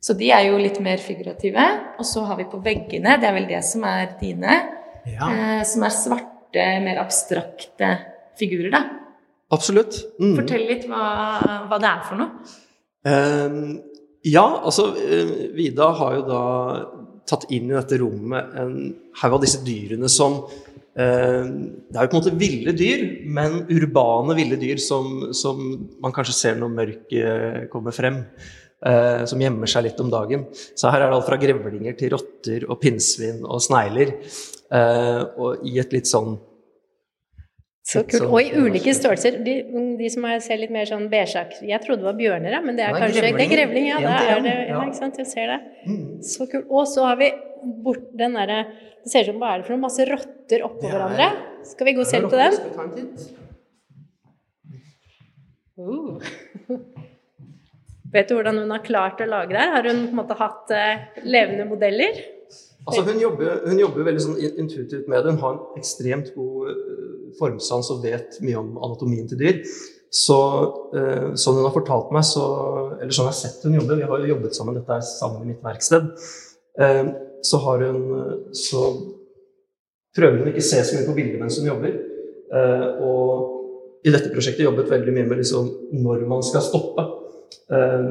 Så 0.00 0.16
de 0.16 0.30
er 0.32 0.46
jo 0.48 0.60
litt 0.60 0.78
mer 0.82 1.02
figurative. 1.02 1.66
Og 2.00 2.06
så 2.08 2.24
har 2.28 2.38
vi 2.40 2.48
på 2.48 2.62
veggene, 2.64 3.18
det 3.20 3.28
er 3.28 3.36
vel 3.36 3.50
det 3.50 3.60
som 3.66 3.84
er 3.88 4.14
dine, 4.20 4.56
eh, 5.04 5.60
som 5.68 5.84
er 5.84 5.94
svarte, 5.94 6.64
mer 6.82 7.02
abstrakte 7.02 7.92
figurer, 8.40 8.72
da. 8.72 8.82
Absolutt. 9.54 9.98
Mm. 10.22 10.34
Fortell 10.38 10.66
litt 10.66 10.86
hva, 10.88 11.04
hva 11.68 11.78
det 11.82 11.90
er 11.90 12.02
for 12.06 12.20
noe. 12.20 12.56
Um, 13.00 13.78
ja, 14.28 14.44
altså 14.44 14.90
eh, 15.00 15.30
Vida 15.56 15.86
har 15.96 16.16
jo 16.18 16.24
da 16.28 16.42
tatt 17.30 17.46
inn 17.54 17.70
i 17.70 17.76
dette 17.76 17.96
rommet 18.02 18.56
en 18.60 18.74
haug 19.22 19.36
av 19.38 19.40
disse 19.40 19.62
dyrene 19.64 20.10
som 20.12 20.34
eh, 20.42 21.46
Det 21.48 21.96
er 21.96 22.04
jo 22.04 22.10
på 22.10 22.18
en 22.18 22.18
måte 22.18 22.34
ville 22.36 22.74
dyr, 22.76 23.06
men 23.24 23.62
urbane 23.72 24.36
ville 24.36 24.58
dyr 24.60 24.82
som, 24.82 25.30
som 25.36 25.62
man 26.02 26.14
kanskje 26.16 26.36
ser 26.36 26.60
når 26.60 26.74
mørket 26.76 27.70
kommer 27.72 27.96
frem. 27.96 28.20
Eh, 28.86 29.24
som 29.26 29.40
gjemmer 29.40 29.66
seg 29.70 29.84
litt 29.88 30.00
om 30.00 30.10
dagen. 30.10 30.46
Så 30.74 30.90
her 30.90 31.00
er 31.02 31.10
det 31.10 31.16
alt 31.18 31.26
fra 31.26 31.36
grevlinger 31.40 31.96
til 31.98 32.10
rotter 32.14 32.64
og 32.70 32.80
pinnsvin 32.80 33.42
og 33.44 33.60
snegler. 33.60 34.14
eh, 34.70 35.22
og 35.36 35.64
i 35.66 35.78
et 35.82 35.92
litt 35.92 36.06
sånn 36.06 36.38
Så 37.82 38.04
kult. 38.06 38.22
sånn- 38.22 38.30
Og 38.30 38.40
i 38.42 38.50
ulike 38.54 38.92
størrelser. 38.94 39.42
De, 39.44 39.54
de 39.98 40.08
som 40.10 40.24
er, 40.24 40.38
ser 40.40 40.56
litt 40.58 40.70
mer 40.70 40.84
sånn 40.86 41.08
beigeaktig 41.10 41.66
Jeg 41.68 41.80
trodde 41.82 41.98
det 42.04 42.06
var 42.06 42.14
bjørner, 42.20 42.60
men 42.64 42.76
det 42.76 42.84
er 42.86 42.92
Nei, 42.92 43.00
kanskje 43.00 43.20
Det 43.22 43.40
er 43.40 43.50
grevling, 43.56 43.86
ja. 43.88 43.98
Det 43.98 44.28
er 44.36 44.40
det, 44.44 44.68
ja, 44.68 44.80
ikke 44.86 44.96
sant. 45.00 45.16
Jeg 45.18 45.26
ser 45.26 45.46
det. 45.50 45.60
Mm. 45.88 46.22
Så 46.22 46.46
kult. 46.52 46.66
Og 46.70 46.86
så 46.86 47.04
har 47.08 47.16
vi 47.16 47.32
bort 47.82 48.06
den 48.16 48.32
derre 48.38 48.60
Det 49.02 49.10
ser 49.10 49.20
ut 49.24 49.26
som 49.32 49.40
hva 49.40 49.54
er 49.54 49.58
det 49.58 49.66
for 49.66 49.72
noe? 49.76 49.80
Masse 49.88 50.06
rotter 50.06 50.62
oppå 50.62 50.84
er- 50.86 50.92
hverandre. 50.94 51.28
Skal 51.64 51.86
vi 51.86 51.92
gå 51.94 52.00
og 52.00 52.06
se 52.06 52.20
på 52.20 52.30
den? 52.30 52.52
Uh. 55.78 56.20
Vet 58.14 58.28
du 58.28 58.36
hvordan 58.36 58.58
hun 58.62 58.74
har 58.74 58.82
klart 58.86 59.22
å 59.22 59.28
lage 59.28 59.54
det? 59.54 59.62
her? 59.62 59.72
Har 59.76 59.88
hun 59.88 60.04
på 60.08 60.14
en 60.14 60.20
måte 60.20 60.38
hatt 60.38 60.74
eh, 60.74 61.22
levende 61.24 61.68
modeller? 61.68 62.18
Altså, 62.86 63.04
hun, 63.06 63.20
jobber, 63.20 63.60
hun 63.68 63.78
jobber 63.78 64.06
veldig 64.08 64.22
sånn 64.24 64.38
intuitivt 64.40 65.08
med 65.10 65.22
det. 65.22 65.34
Hun 65.34 65.42
har 65.44 65.56
en 65.56 65.80
ekstremt 65.80 66.32
god 66.34 66.72
eh, 66.72 67.08
formsans 67.38 67.90
og 67.94 68.02
vet 68.04 68.40
mye 68.42 68.58
om 68.58 68.76
anatomien 68.80 69.28
til 69.30 69.40
dyr. 69.40 69.62
Så 70.10 70.38
eh, 70.96 71.30
sånn 71.38 71.60
hun 71.60 71.68
har 71.68 71.76
fortalt 71.76 72.10
meg, 72.14 72.26
så, 72.26 72.44
eller 72.96 73.14
sånn 73.14 73.28
jeg 73.28 73.36
har 73.36 73.40
sett 73.44 73.66
hun 73.68 73.78
jobbe, 73.78 74.00
vi 74.00 74.08
har 74.10 74.24
jo 74.24 74.32
jobbet 74.32 74.58
sammen, 74.58 74.80
dette 74.80 74.96
er 74.96 75.06
sammen 75.06 75.44
i 75.44 75.52
mitt 75.52 75.62
verksted, 75.62 76.08
eh, 76.82 77.04
så 77.46 77.60
har 77.64 77.86
hun 77.86 78.00
Så 78.52 78.80
prøver 80.16 80.42
hun 80.42 80.50
ikke 80.50 80.64
se 80.66 80.82
så 80.82 80.96
mye 80.96 81.06
på 81.06 81.14
bildet 81.14 81.38
mens 81.40 81.60
hun 81.60 81.70
jobber. 81.70 81.94
Eh, 82.50 82.86
og 83.06 84.02
i 84.02 84.12
dette 84.12 84.32
prosjektet 84.32 84.64
jobbet 84.66 84.90
veldig 84.90 85.14
mye 85.14 85.28
med 85.28 85.42
liksom 85.42 85.68
når 86.02 86.24
man 86.28 86.42
skal 86.42 86.64
stoppe. 86.66 87.04
Eh, 87.70 88.08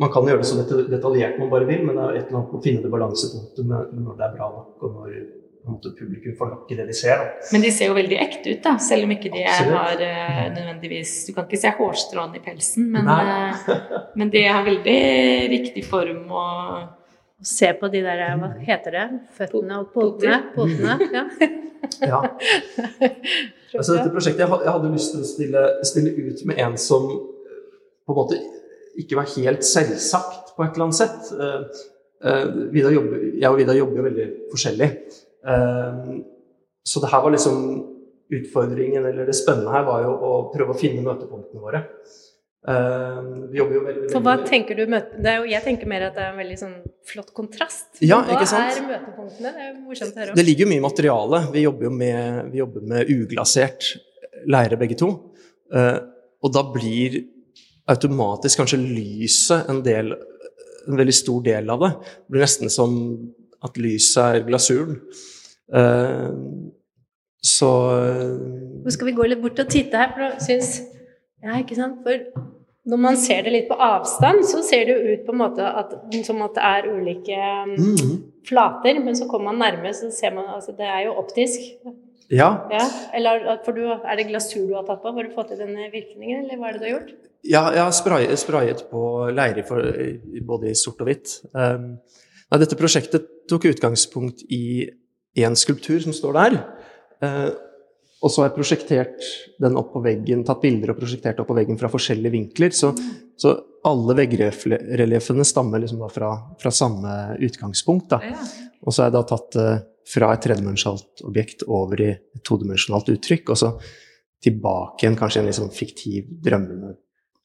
man 0.00 0.10
kan 0.10 0.26
gjøre 0.26 0.42
det 0.42 0.48
så 0.48 0.58
detaljert 0.90 1.38
man 1.38 1.52
bare 1.52 1.68
vil, 1.68 1.84
men 1.86 1.96
det 1.96 2.04
er 2.04 2.18
et 2.18 2.26
eller 2.28 2.40
annet 2.40 2.58
å 2.58 2.62
finne 2.64 2.82
det 2.82 2.92
balansepunktet 2.92 3.66
med 3.70 3.96
når 4.02 4.18
det 4.18 4.26
er 4.26 4.36
bra 4.36 4.50
nok, 4.50 4.74
og 4.82 4.98
når 4.98 5.16
på 5.64 5.70
en 5.70 5.76
måte, 5.78 5.90
publikum 5.96 6.34
får 6.36 6.50
nok 6.50 6.72
i 6.72 6.76
det 6.76 6.84
de 6.90 6.94
ser. 6.96 7.20
Da. 7.22 7.46
Men 7.54 7.62
de 7.64 7.70
ser 7.72 7.88
jo 7.88 7.94
veldig 7.96 8.16
ekte 8.20 8.52
ut, 8.52 8.58
da, 8.66 8.74
selv 8.84 9.06
om 9.06 9.14
ikke 9.14 9.30
de 9.32 9.44
Absolutt. 9.48 9.78
har 9.78 10.02
eh, 10.04 10.42
nødvendigvis 10.52 11.12
Du 11.24 11.30
kan 11.32 11.46
ikke 11.48 11.60
se 11.62 11.72
hårstråene 11.78 12.36
i 12.36 12.42
pelsen, 12.44 12.90
men, 12.92 13.08
eh, 13.08 13.70
men 14.20 14.32
de 14.34 14.42
har 14.44 14.66
veldig 14.66 15.00
riktig 15.54 15.86
form 15.88 16.28
og 16.28 17.00
Se 17.44 17.72
på 17.76 17.88
de 17.92 18.00
der 18.00 18.20
Hva 18.40 18.50
heter 18.64 18.94
det? 18.94 19.06
Føttene 19.36 19.80
og 19.82 19.90
potene? 19.92 20.38
potene 20.54 20.98
ja. 21.12 21.24
Ja. 22.00 22.20
Altså, 23.74 23.96
dette 23.96 24.08
prosjektet, 24.12 24.40
jeg 24.48 24.72
hadde 24.72 24.92
lyst 24.92 25.10
til 25.12 25.20
å 25.20 25.26
stille, 25.28 25.64
stille 25.84 26.12
ut 26.16 26.44
med 26.48 26.60
en 26.64 26.76
som 26.80 27.04
på 27.10 28.14
en 28.14 28.16
måte 28.16 28.38
ikke 29.00 29.18
var 29.18 29.30
helt 29.34 29.66
selvsagt 29.66 30.54
på 30.56 30.64
et 30.64 30.76
eller 30.76 30.88
annet 30.88 30.98
sett. 30.98 31.32
Eh, 31.34 31.86
eh, 32.28 32.44
Vidar 32.74 32.94
jobber, 32.94 33.24
jeg 33.32 33.50
og 33.50 33.58
Vidar 33.60 33.78
jobber 33.78 34.00
jo 34.00 34.06
veldig 34.08 34.28
forskjellig. 34.52 34.90
Eh, 35.54 36.12
så 36.84 37.02
det 37.02 37.10
her 37.12 37.24
var 37.24 37.34
liksom 37.34 37.58
utfordringen, 38.34 39.06
eller 39.06 39.26
det 39.28 39.36
spennende 39.36 39.72
her, 39.74 39.84
var 39.86 40.04
jo 40.04 40.14
å 40.14 40.34
prøve 40.52 40.74
å 40.74 40.78
finne 40.78 41.04
møtepunktene 41.04 41.62
våre. 41.62 41.82
Vi 42.64 43.58
jobber 43.58 43.76
jo 43.76 43.80
veldig, 43.84 44.06
For 44.08 44.24
hva 44.24 44.38
tenker 44.48 44.78
du 44.78 44.86
møte... 44.88 45.34
Jeg 45.50 45.60
tenker 45.66 45.88
mer 45.88 46.06
at 46.06 46.14
det 46.16 46.22
er 46.24 46.30
en 46.30 46.38
veldig 46.40 46.56
sånn 46.56 46.78
flott 47.04 47.34
kontrast. 47.36 47.90
Ja, 48.00 48.22
hva 48.24 48.38
er 48.40 48.78
møtepunktene? 48.88 49.52
Det 49.52 49.66
er 49.66 49.74
morsomt 49.76 50.16
å 50.16 50.22
høre 50.22 50.32
om. 50.32 50.38
Det 50.38 50.46
ligger 50.46 50.64
jo 50.64 50.70
mye 50.70 50.84
materiale. 50.86 51.42
Vi 51.52 51.66
jobber 51.66 51.90
jo 51.90 51.92
med, 51.92 52.38
vi 52.54 52.62
jobber 52.62 52.86
med 52.94 53.12
uglasert 53.12 53.90
leire 54.48 54.80
begge 54.80 54.96
to. 54.96 55.10
Og 55.76 56.56
da 56.56 56.64
blir 56.72 57.20
automatisk 57.90 58.60
kanskje 58.60 58.80
lyset 58.80 59.68
en, 59.70 59.82
del, 59.84 60.14
en 60.88 61.00
veldig 61.00 61.16
stor 61.16 61.42
del 61.44 61.70
av 61.72 61.84
det. 61.84 61.92
Det 62.24 62.34
blir 62.34 62.44
nesten 62.46 62.72
som 62.72 62.96
at 63.64 63.78
lyset 63.80 64.22
er 64.24 64.46
glasuren. 64.48 64.98
Uh, 65.72 66.32
så 67.44 67.68
Nå 68.84 68.92
skal 68.92 69.08
vi 69.10 69.16
gå 69.16 69.26
litt 69.28 69.40
bort 69.40 69.60
og 69.60 69.70
titte 69.72 70.00
her, 70.00 70.12
for 70.12 70.24
da 70.24 70.44
syns 70.44 70.78
Ja, 71.44 71.58
ikke 71.60 71.76
sant? 71.76 72.00
For 72.04 72.20
når 72.88 73.00
man 73.00 73.16
ser 73.20 73.44
det 73.44 73.52
litt 73.52 73.68
på 73.68 73.76
avstand, 73.80 74.42
så 74.48 74.60
ser 74.64 74.86
det 74.88 74.94
jo 74.94 75.12
ut 75.12 75.26
på 75.26 75.32
en 75.32 75.40
måte 75.40 75.64
at, 75.64 75.92
som 76.26 76.40
at 76.44 76.56
det 76.56 76.64
er 76.68 76.88
ulike 76.92 77.36
um, 77.64 77.74
mm, 77.80 78.14
flater, 78.48 79.00
men 79.00 79.16
så 79.16 79.28
kommer 79.28 79.52
man 79.52 79.62
nærme, 79.64 79.92
så 79.96 80.10
ser 80.12 80.34
man 80.36 80.50
altså 80.52 80.74
Det 80.76 80.88
er 80.88 81.06
jo 81.06 81.14
optisk. 81.20 81.64
Ja. 82.32 82.50
Ja. 82.72 82.84
Eller 83.16 83.58
for 83.64 83.76
du, 83.76 83.86
er 83.88 84.20
det 84.20 84.28
glasur 84.28 84.66
du 84.68 84.74
har 84.76 84.84
tatt 84.88 85.00
på 85.04 85.12
for 85.16 85.28
å 85.28 85.32
få 85.36 85.46
til 85.48 85.60
denne 85.60 85.88
virkningen, 85.92 86.44
eller 86.44 86.60
hva 86.60 86.70
er 86.70 86.76
det 86.76 86.82
du 86.82 86.86
har 86.88 86.94
gjort? 86.98 87.14
Ja, 87.44 87.66
jeg 87.74 87.82
har 87.82 87.92
sprayet, 87.92 88.40
sprayet 88.40 88.86
på 88.88 89.02
leire 89.34 89.64
for, 89.68 89.84
både 90.48 90.70
i 90.70 90.78
sort 90.78 91.02
og 91.04 91.10
hvitt. 91.10 91.36
Um, 91.52 91.98
nei, 92.48 92.60
dette 92.62 92.78
prosjektet 92.80 93.28
tok 93.50 93.68
utgangspunkt 93.68 94.46
i 94.48 94.88
én 95.36 95.58
skulptur 95.58 96.00
som 96.00 96.16
står 96.16 96.38
der. 96.38 96.58
Uh, 97.20 97.50
og 98.24 98.32
så 98.32 98.40
har 98.40 98.48
jeg 98.48 98.56
prosjektert 98.56 99.26
den 99.60 99.76
opp 99.76 99.90
på 99.92 100.00
veggen, 100.04 100.46
tatt 100.48 100.62
bilder 100.62 100.94
og 100.94 101.00
prosjektert 101.02 101.42
opp 101.42 101.50
på 101.50 101.58
veggen 101.58 101.76
fra 101.80 101.90
forskjellige 101.92 102.32
vinkler. 102.32 102.72
Så, 102.72 102.94
så 103.36 103.52
alle 103.84 104.16
veggrelieffene 104.22 105.44
stammer 105.44 105.82
liksom 105.82 106.00
da 106.00 106.08
fra, 106.12 106.30
fra 106.60 106.72
samme 106.72 107.36
utgangspunkt. 107.44 108.08
Da. 108.14 108.22
ja. 108.24 108.40
Og 108.84 108.92
så 108.92 109.02
har 109.02 109.10
jeg 109.10 109.16
da 109.18 109.24
tatt 109.28 109.50
det 109.58 109.68
fra 110.08 110.32
et 110.32 110.42
tredimensjonalt 110.44 111.24
objekt 111.28 111.64
over 111.68 112.00
i 112.00 112.10
et 112.14 112.42
todimensjonalt 112.44 113.12
uttrykk, 113.12 113.52
og 113.52 113.60
så 113.60 113.70
tilbake 114.44 115.04
igjen 115.04 115.16
kanskje 115.16 115.44
en 115.44 115.56
sånn 115.56 115.72
fiktiv 115.72 116.28
drømmende 116.44 116.94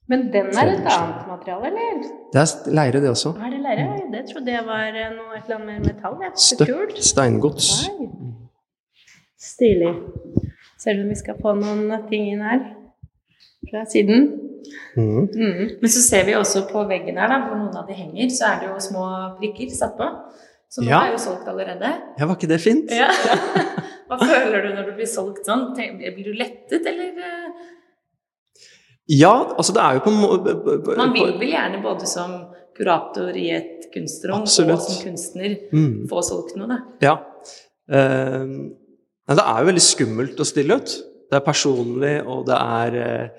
Men 0.10 0.24
den 0.34 0.48
er 0.58 0.72
et 0.74 0.88
annet 0.90 1.28
materiale, 1.30 1.70
eller? 1.70 2.00
Det 2.34 2.42
er 2.42 2.72
leire, 2.80 3.02
det 3.04 3.10
også. 3.12 3.36
Er 3.46 3.52
det 3.54 3.60
leire? 3.62 3.88
Det 4.14 4.24
trodde 4.32 4.52
jeg 4.56 4.66
var 4.66 4.88
eh, 4.98 5.12
noe, 5.14 5.36
et 5.38 5.44
eller 5.46 5.60
annet 5.60 5.70
med 5.70 5.88
metall. 5.92 6.18
Ja. 6.26 6.32
Støpt 6.34 6.98
steingods. 7.06 7.68
Stilig. 9.40 9.94
Ser 10.80 10.98
du 10.98 11.04
om 11.06 11.10
vi 11.14 11.18
skal 11.20 11.38
få 11.44 11.54
noen 11.60 11.92
ting 12.10 12.30
inn 12.34 12.42
her 12.44 12.62
fra 13.70 13.84
siden? 13.92 14.30
Mm. 14.98 15.28
Mm. 15.30 15.62
Men 15.82 15.92
så 15.94 16.02
ser 16.04 16.26
vi 16.28 16.36
også 16.38 16.66
på 16.72 16.84
veggen 16.90 17.20
her, 17.20 17.30
da, 17.32 17.40
hvor 17.48 17.60
noen 17.60 17.78
av 17.80 17.88
de 17.88 17.96
henger, 17.98 18.30
så 18.34 18.50
er 18.50 18.64
det 18.64 18.70
jo 18.72 18.80
små 18.90 19.06
prikker 19.40 19.72
satt 19.76 19.96
på. 20.00 20.08
Så 20.70 20.84
nå 20.84 20.90
Ja. 20.92 21.00
er 21.08 21.16
jo 21.16 21.22
solgt 21.22 21.48
allerede. 21.50 21.90
Ja, 22.20 22.26
var 22.30 22.36
ikke 22.38 22.50
det 22.52 22.60
fint? 22.62 22.92
Ja. 22.94 23.08
Hva 24.10 24.18
føler 24.22 24.66
du 24.66 24.70
når 24.76 24.90
du 24.90 24.96
blir 25.00 25.10
solgt 25.10 25.46
sånn? 25.46 25.70
Blir 25.78 26.26
du 26.32 26.34
lettet, 26.38 26.86
eller? 26.86 27.14
Ja, 29.10 29.32
altså 29.58 29.74
det 29.74 29.82
er 29.82 29.98
jo 29.98 30.04
på 30.06 30.12
Man 30.98 31.14
vil 31.16 31.32
vel 31.40 31.50
gjerne 31.56 31.82
både 31.84 32.06
som 32.10 32.36
kurator 32.78 33.36
i 33.36 33.48
et 33.58 33.88
kunstrom 33.94 34.44
Absolutt. 34.44 34.78
og 34.78 34.86
som 34.86 35.04
kunstner 35.08 35.56
Mm. 35.74 36.08
få 36.08 36.22
solgt 36.24 36.56
noe, 36.56 36.68
da. 36.70 36.78
Ja. 37.02 37.16
Eh, 37.90 38.46
det 39.30 39.44
er 39.46 39.60
jo 39.64 39.70
veldig 39.72 39.84
skummelt 39.84 40.40
å 40.40 40.46
stille 40.48 40.78
ut. 40.78 40.94
Det 41.30 41.38
er 41.38 41.46
personlig, 41.46 42.16
og 42.26 42.46
det 42.50 42.56
er 42.58 42.96
eh, 43.04 43.30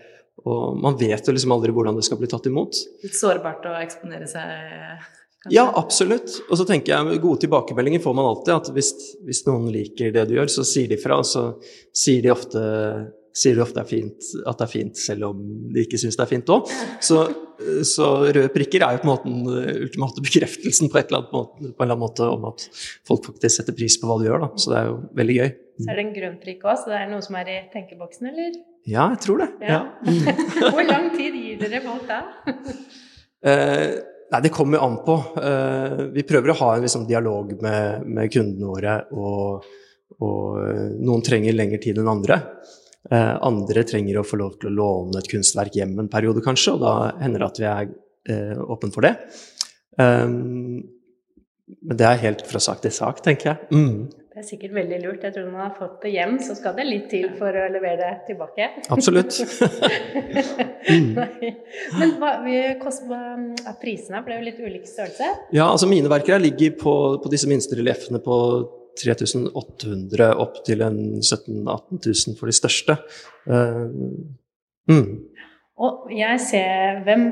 Og 0.46 0.76
man 0.80 0.94
vet 0.96 1.26
jo 1.28 1.32
liksom 1.36 1.52
aldri 1.52 1.70
hvordan 1.70 1.96
det 1.98 2.04
skal 2.06 2.16
bli 2.16 2.26
tatt 2.26 2.46
imot. 2.48 2.72
Litt 3.04 3.12
sårbart 3.12 3.66
å 3.68 3.74
eksponere 3.82 4.24
seg, 4.26 4.40
kanskje. 5.44 5.52
Ja, 5.52 5.66
absolutt. 5.76 6.38
Og 6.48 6.56
så 6.56 6.64
tenker 6.64 6.94
jeg 6.94 7.20
gode 7.20 7.42
tilbakemeldinger 7.42 8.00
får 8.00 8.14
man 8.16 8.24
alltid. 8.24 8.54
At 8.54 8.70
hvis, 8.72 8.88
hvis 9.26 9.42
noen 9.46 9.66
liker 9.70 10.14
det 10.14 10.24
du 10.30 10.36
gjør, 10.38 10.48
så 10.48 10.64
sier 10.64 10.88
de 10.88 10.96
fra. 10.96 11.18
Og 11.20 11.28
så 11.28 11.42
sier 11.92 12.22
de 12.24 12.32
ofte 12.32 12.62
sier 13.36 13.56
de 13.56 13.62
ofte 13.62 13.80
er 13.82 13.88
fint, 13.88 14.30
at 14.44 14.58
det 14.58 14.66
er 14.66 14.72
fint 14.72 14.98
selv 14.98 15.30
om 15.30 15.40
de 15.74 15.84
ikke 15.84 16.00
syns 16.00 16.18
det 16.18 16.24
er 16.24 16.30
fint 16.30 16.52
òg. 16.52 16.70
Så, 17.04 17.22
så, 17.86 18.08
røde 18.26 18.50
prikker 18.54 18.84
er 18.84 18.96
jo 18.96 19.02
på 19.02 19.08
en 19.08 19.12
måte 19.12 19.30
den 19.30 19.84
ultimate 19.86 20.24
bekreftelsen 20.26 20.90
på, 20.90 21.00
et 21.00 21.10
eller 21.10 21.22
annet 21.22 21.36
måte, 21.36 21.58
på 21.60 21.68
en 21.70 21.86
eller 21.86 21.96
annen 21.96 22.04
måte 22.06 22.30
om 22.30 22.48
at 22.50 22.66
folk 23.08 23.30
faktisk 23.30 23.60
setter 23.60 23.76
pris 23.76 23.98
på 24.00 24.10
hva 24.10 24.18
du 24.20 24.26
gjør. 24.26 24.46
Da. 24.46 24.50
Så 24.58 24.74
det 24.74 24.80
er 24.80 24.90
jo 24.90 24.96
veldig 25.20 25.38
gøy. 25.38 25.50
Så 25.80 25.88
er 25.88 26.00
det 26.00 26.04
en 26.04 26.14
grønn 26.16 26.38
prikk 26.42 26.66
òg, 26.66 26.80
så 26.80 26.92
det 26.92 26.98
er 26.98 27.10
noe 27.12 27.24
som 27.24 27.38
er 27.40 27.52
i 27.52 27.58
tenkeboksen, 27.72 28.30
eller? 28.32 28.56
Ja, 28.88 29.10
jeg 29.12 29.20
tror 29.24 29.42
det. 29.42 29.50
Ja. 29.64 29.82
Ja. 30.04 30.34
Hvor 30.74 30.86
lang 30.88 31.10
tid 31.16 31.36
gir 31.36 31.60
dere 31.60 31.82
folk 31.84 32.08
da? 32.08 32.22
Eh, 33.40 33.94
nei, 34.32 34.40
det 34.44 34.52
kommer 34.52 34.78
jo 34.78 34.86
an 34.86 34.98
på. 35.04 35.16
Eh, 35.40 36.02
vi 36.16 36.24
prøver 36.28 36.52
å 36.52 36.58
ha 36.62 36.74
en 36.74 36.84
liksom, 36.84 37.06
dialog 37.08 37.54
med, 37.62 38.06
med, 38.08 38.32
kundene 38.32 38.68
våre, 38.72 38.96
og, 39.16 39.70
og 40.20 40.60
eh, 40.64 40.86
noen 41.00 41.24
trenger 41.24 41.56
lengre 41.56 41.80
tid 41.82 42.00
enn 42.00 42.12
andre. 42.12 42.40
Eh, 43.08 43.36
andre 43.42 43.82
trenger 43.88 44.20
å 44.20 44.26
få 44.26 44.36
lov 44.36 44.58
til 44.60 44.68
å 44.68 44.76
låne 44.76 45.22
et 45.22 45.28
kunstverk 45.30 45.78
hjem 45.78 45.96
en 46.02 46.10
periode, 46.12 46.42
kanskje, 46.44 46.76
og 46.76 46.82
da 46.84 46.94
hender 47.22 47.40
det 47.40 47.48
at 47.48 47.60
vi 47.60 47.68
er 47.70 47.92
eh, 48.28 48.58
åpne 48.60 48.92
for 48.92 49.08
det. 49.08 49.14
Um, 49.96 50.82
men 51.80 51.96
det 51.96 52.06
er 52.06 52.20
helt 52.26 52.42
fra 52.46 52.60
sak 52.60 52.82
til 52.84 52.92
sak, 52.92 53.22
tenker 53.24 53.54
jeg. 53.54 53.70
Mm. 53.72 54.10
Det 54.30 54.42
er 54.42 54.46
sikkert 54.46 54.74
veldig 54.76 54.98
lurt. 55.02 55.24
Jeg 55.26 55.34
tror 55.34 55.46
når 55.46 55.54
man 55.54 55.64
har 55.64 55.72
fått 55.78 56.04
det 56.04 56.12
hjem, 56.12 56.36
så 56.44 56.54
skal 56.58 56.76
det 56.76 56.84
litt 56.86 57.08
til 57.10 57.26
for 57.38 57.56
å 57.56 57.64
levere 57.72 57.98
det 57.98 58.28
tilbake. 58.28 58.68
Absolutt. 58.94 59.40
mm. 60.92 61.16
Men 61.98 62.14
hva, 62.20 62.36
er 62.46 62.78
prisene? 63.80 64.20
For 64.20 64.28
det 64.30 64.36
er 64.36 64.38
jo 64.38 64.46
litt 64.46 64.60
ulik 64.60 64.86
størrelse? 64.88 65.32
Ja, 65.56 65.66
altså 65.66 65.88
mine 65.90 66.12
verker 66.12 66.40
ligger 66.42 66.76
på, 66.78 66.94
på 67.24 67.32
disse 67.32 67.50
minste 67.50 67.78
relieffene 67.80 68.22
på 68.22 68.36
3800 69.00 70.30
opp 70.44 70.62
til 70.66 70.84
en 70.86 71.00
17 71.22 71.62
000-18 71.64 72.04
000 72.06 72.38
for 72.38 72.50
de 72.50 72.56
største. 72.56 72.96
Uh, 73.48 73.88
mm. 74.90 75.06
Og 75.80 76.10
jeg 76.12 76.40
ser 76.44 76.98
hvem 77.06 77.22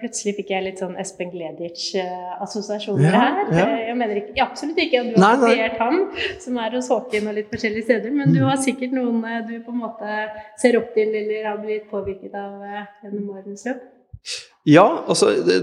Plutselig 0.00 0.34
fikk 0.40 0.50
jeg 0.50 0.64
litt 0.64 0.80
sånn 0.82 0.96
Espen 0.98 1.30
Gleditsch-assosiasjoner 1.30 3.06
Ja, 3.06 3.20
her. 3.20 3.52
ja. 3.54 3.66
Jeg 3.84 3.98
mener 4.00 4.18
ikke, 4.18 4.34
absolutt 4.42 4.80
ikke 4.82 5.02
at 5.04 5.12
du 5.12 5.20
har 5.22 5.38
kopiert 5.38 5.76
ham, 5.78 6.00
som 6.42 6.58
er 6.58 6.74
hos 6.74 6.90
Håken 6.90 7.30
og 7.30 7.36
litt 7.38 7.52
forskjellige 7.52 7.86
steder, 7.86 8.14
men 8.18 8.34
du 8.34 8.40
har 8.42 8.58
sikkert 8.58 8.96
noen 8.96 9.22
eh, 9.28 9.44
du 9.46 9.54
på 9.62 9.70
en 9.70 9.82
måte 9.84 10.16
ser 10.60 10.80
opp 10.80 10.90
til 10.96 11.14
eller 11.14 11.46
har 11.46 11.60
blitt 11.62 11.86
påvirket 11.92 12.34
av 12.34 12.64
eh, 12.66 12.82
gjennom 13.04 13.30
årenes 13.36 13.62
løp. 13.68 13.86
Ja, 14.66 14.86
altså 15.06 15.30
det, 15.46 15.60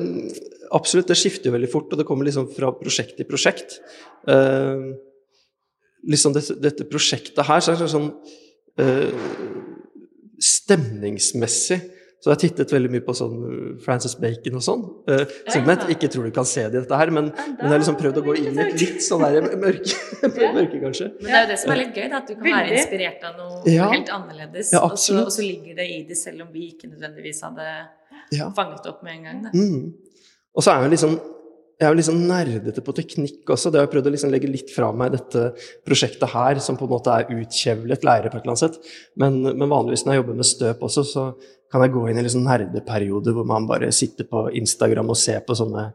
absolutt. 0.72 1.10
Det 1.12 1.18
skifter 1.20 1.50
jo 1.50 1.58
veldig 1.58 1.72
fort, 1.74 1.92
og 1.92 2.00
det 2.00 2.08
kommer 2.08 2.30
liksom 2.30 2.48
fra 2.56 2.72
prosjekt 2.78 3.18
til 3.20 3.28
prosjekt. 3.28 3.82
Eh, 4.32 4.92
liksom 6.08 6.34
dette, 6.36 6.58
dette 6.62 6.88
prosjektet 6.90 7.46
her, 7.48 7.64
så 7.64 7.74
er 7.74 7.82
det 7.82 7.90
sånn 7.92 8.12
eh, 8.82 9.12
stemningsmessig 10.42 11.82
så 12.22 12.30
jeg 12.30 12.36
har 12.36 12.42
tittet 12.44 12.70
veldig 12.70 12.90
mye 12.94 13.02
på 13.02 13.14
sånn 13.18 13.38
Francis 13.82 14.14
Bacon 14.22 14.60
og 14.60 14.62
sånn. 14.62 14.82
Uh, 15.10 15.24
jeg 15.50 15.96
ikke 15.96 16.10
tror 16.14 16.28
du 16.28 16.34
kan 16.36 16.46
se 16.46 16.68
det 16.68 16.76
i 16.78 16.84
dette 16.84 17.00
her, 17.00 17.10
men, 17.18 17.32
men 17.34 17.64
jeg 17.66 17.72
har 17.72 17.82
liksom 17.82 17.98
prøvd 17.98 18.20
å 18.22 18.24
gå 18.28 18.36
inn 18.44 18.60
i 18.60 18.62
et 18.62 18.76
litt 18.78 19.02
sånn 19.02 19.24
der 19.26 19.48
mørke, 19.58 19.98
mørke 20.60 20.82
kanskje. 20.84 21.08
Men 21.18 21.32
det 21.32 21.40
er 21.40 21.48
jo 21.48 21.50
det 21.50 21.58
som 21.64 21.74
er 21.74 21.80
litt 21.80 21.98
gøy, 21.98 22.06
da, 22.12 22.20
at 22.22 22.30
du 22.30 22.36
kan 22.36 22.46
være 22.46 22.76
inspirert 22.78 23.26
av 23.26 23.40
noe 23.42 23.64
Ja. 23.74 23.88
helt 23.90 24.14
annerledes. 24.14 24.70
Ja, 24.76 24.84
og, 24.86 25.00
så, 25.02 25.18
og 25.24 25.34
så 25.34 25.42
ligger 25.42 25.82
det 25.82 25.88
i 25.96 25.98
det, 26.12 26.20
selv 26.20 26.46
om 26.46 26.54
vi 26.54 26.68
ikke 26.76 26.92
nødvendigvis 26.92 27.42
hadde 27.48 27.66
Ja. 28.38 28.52
fanget 28.54 28.86
opp 28.94 29.02
med 29.08 29.18
en 29.18 29.26
gang. 29.26 29.42
Da. 29.48 29.56
Mm. 29.58 30.22
Og 30.54 30.62
så 30.62 30.76
er 30.76 30.78
jeg 30.78 30.92
jo 30.92 30.94
liksom 30.94 31.18
jeg 31.82 31.88
er 31.88 31.96
jo 31.96 31.98
liksom 31.98 32.18
nerdete 32.30 32.82
på 32.86 32.94
teknikk 32.94 33.50
også. 33.56 33.72
Det 33.74 33.80
har 33.80 33.88
jeg 33.88 33.92
prøvd 33.96 34.10
å 34.12 34.14
liksom 34.14 34.30
legge 34.30 34.50
litt 34.52 34.70
fra 34.70 34.92
meg 34.94 35.16
dette 35.16 35.48
prosjektet 35.88 36.30
her, 36.30 36.60
som 36.62 36.78
på 36.78 36.86
en 36.86 36.92
måte 36.94 37.16
er 37.16 37.32
utkjevlet 37.34 38.06
lærer 38.06 38.30
på 38.30 38.38
et 38.38 38.44
eller 38.44 38.54
annet 38.54 38.62
sett. 38.62 38.92
Men, 39.18 39.40
men 39.50 39.72
vanligvis 39.72 40.06
når 40.06 40.14
jeg 40.14 40.22
jobber 40.22 40.38
med 40.38 40.50
støp 40.50 40.84
også, 40.86 41.04
så 41.10 41.24
kan 41.74 41.82
jeg 41.82 41.94
gå 41.96 42.04
inn 42.12 42.20
i 42.22 42.26
liksom 42.28 42.44
nerdeperioder 42.46 43.34
hvor 43.34 43.48
man 43.50 43.66
bare 43.66 43.90
sitter 43.96 44.28
på 44.30 44.44
Instagram 44.62 45.10
og 45.10 45.18
ser 45.18 45.42
på 45.48 45.58
sånne 45.58 45.88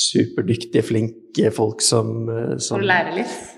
superdyktige, 0.00 0.82
flinke 0.86 1.50
folk 1.54 1.82
som, 1.82 2.10
eh, 2.30 2.56
som, 2.62 2.82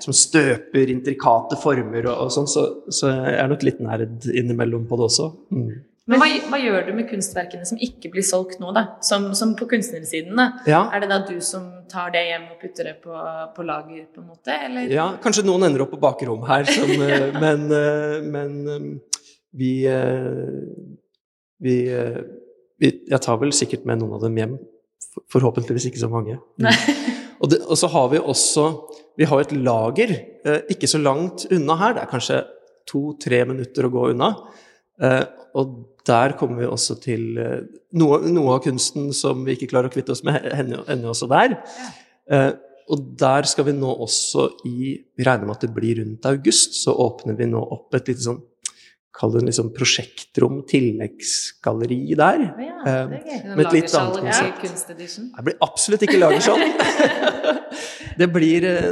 som 0.00 0.16
støper 0.16 0.92
intrikate 0.92 1.56
former 1.60 2.04
og, 2.08 2.26
og 2.26 2.34
sånn. 2.36 2.50
Så, 2.52 2.66
så 2.92 3.14
jeg 3.16 3.38
er 3.40 3.48
nok 3.48 3.64
litt 3.64 3.80
nerd 3.84 4.28
innimellom 4.28 4.84
på 4.90 5.00
det 5.00 5.08
også. 5.08 5.30
Mm. 5.56 5.72
Men 6.12 6.20
hva, 6.20 6.28
hva 6.52 6.58
gjør 6.60 6.88
du 6.88 6.92
med 6.96 7.06
kunstverkene 7.08 7.66
som 7.68 7.78
ikke 7.80 8.10
blir 8.12 8.24
solgt 8.26 8.60
nå, 8.60 8.72
da? 8.76 8.84
Som, 9.04 9.30
som 9.38 9.54
på 9.58 9.66
kunstnersiden, 9.70 10.34
da? 10.36 10.48
Ja. 10.68 10.82
Er 10.92 11.04
det 11.04 11.08
da 11.12 11.20
du 11.24 11.36
som 11.44 11.64
tar 11.90 12.12
det 12.14 12.24
hjem 12.28 12.48
og 12.52 12.60
putter 12.60 12.90
det 12.90 12.96
på, 13.04 13.14
på 13.56 13.64
lager, 13.66 14.04
på 14.12 14.22
en 14.22 14.28
måte? 14.28 14.56
Eller? 14.68 14.90
Ja, 14.92 15.06
kanskje 15.22 15.46
noen 15.46 15.66
ender 15.68 15.84
opp 15.86 15.94
på 15.94 16.00
bakrommet 16.02 16.48
her, 16.50 16.68
som, 16.68 16.92
ja. 17.00 17.30
men, 17.44 17.66
eh, 17.76 18.18
men 18.34 18.58
eh, 18.68 18.86
vi, 19.62 19.72
eh, 19.88 20.28
vi, 21.62 21.76
eh, 21.92 22.20
vi 22.80 22.92
Jeg 23.10 23.24
tar 23.24 23.40
vel 23.40 23.54
sikkert 23.56 23.86
med 23.88 24.02
noen 24.02 24.16
av 24.18 24.26
dem 24.26 24.38
hjem. 24.40 24.56
Forhåpentligvis 25.32 25.90
ikke 25.90 26.02
så 26.02 26.10
mange. 26.12 26.38
Mm. 26.60 26.68
Og, 27.42 27.48
det, 27.50 27.62
og 27.66 27.78
så 27.78 27.88
har 27.90 28.12
vi 28.12 28.20
også 28.20 28.68
Vi 29.18 29.26
har 29.28 29.40
et 29.42 29.52
lager 29.52 30.12
ikke 30.72 30.88
så 30.88 31.00
langt 31.02 31.44
unna 31.52 31.76
her. 31.80 31.96
Det 31.96 32.04
er 32.04 32.10
kanskje 32.10 32.42
to-tre 32.88 33.42
minutter 33.46 33.86
å 33.86 33.90
gå 33.92 34.06
unna. 34.14 34.30
Og 35.58 35.74
der 36.08 36.36
kommer 36.38 36.62
vi 36.62 36.68
også 36.68 36.98
til 37.02 37.38
eh, 37.40 37.62
noe, 37.98 38.20
noe 38.28 38.56
av 38.56 38.62
kunsten 38.64 39.10
som 39.16 39.44
vi 39.46 39.56
ikke 39.56 39.70
klarer 39.72 39.90
å 39.90 39.94
kvitte 39.94 40.14
oss 40.14 40.24
med, 40.26 40.44
ender 40.60 41.10
også 41.12 41.30
der. 41.30 41.58
Ja. 42.32 42.46
og 42.92 43.00
der 43.18 43.46
skal 43.50 43.66
vi 43.66 43.72
nå 43.74 43.90
også 44.04 44.44
i 44.68 44.92
Vi 45.18 45.24
regner 45.26 45.48
med 45.48 45.56
at 45.56 45.64
det 45.66 45.72
blir 45.74 45.98
rundt 45.98 46.26
august, 46.30 46.78
så 46.78 46.94
åpner 46.94 47.34
vi 47.38 47.48
nå 47.50 47.60
opp 47.60 47.94
et 47.98 48.12
lite 48.12 48.24
sånn 48.28 48.42
Kall 49.12 49.34
det 49.34 49.42
liksom 49.44 49.74
prosjektrom, 49.76 50.62
tilleggsgalleri 50.64 52.14
der. 52.16 52.46
Ja, 52.64 52.72
Eh, 52.82 53.08
det 53.08 53.18
er 53.18 53.26
gøy. 53.26 53.56
Med 53.56 53.66
et 53.66 53.76
litt 53.76 53.94
annet 53.94 54.22
konsept. 54.24 54.64
Ja, 54.64 55.36
Det 55.36 55.44
blir 55.46 55.58
absolutt 55.62 56.04
ikke 56.06 56.18
lagersalg. 56.18 56.62
det, 58.20 58.28
blir, 58.32 58.66
eh, 58.66 58.88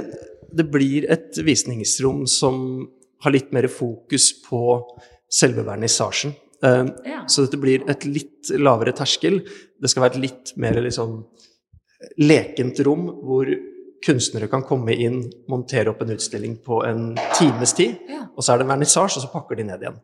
det 0.53 0.67
blir 0.71 1.09
et 1.11 1.41
visningsrom 1.47 2.27
som 2.31 2.87
har 3.25 3.35
litt 3.35 3.51
mer 3.53 3.69
fokus 3.69 4.31
på 4.45 4.63
selve 5.31 5.65
vernissasjen. 5.67 6.35
Eh, 6.63 6.85
Ja. 7.07 7.25
Så 7.27 7.47
dette 7.47 7.61
blir 7.61 7.85
et 7.89 8.05
litt 8.05 8.51
lavere 8.59 8.93
terskel. 8.93 9.41
Det 9.81 9.89
skal 9.91 10.03
være 10.05 10.17
et 10.17 10.23
litt 10.27 10.53
mer 10.57 10.73
liksom 10.83 11.25
lekent 12.21 12.81
rom 12.87 13.07
hvor 13.25 13.49
kunstnere 14.05 14.49
kan 14.49 14.63
komme 14.65 14.95
inn, 14.97 15.19
montere 15.53 15.91
opp 15.93 16.01
en 16.01 16.15
utstilling 16.15 16.55
på 16.65 16.79
en 16.89 17.11
times 17.37 17.75
tid, 17.77 17.99
Ja. 18.09 18.23
og 18.35 18.43
så 18.43 18.55
er 18.55 18.59
det 18.63 18.67
vernissasje, 18.71 19.19
og 19.21 19.25
så 19.27 19.29
pakker 19.33 19.57
de 19.57 19.65
ned 19.69 19.83
igjen. 19.85 19.99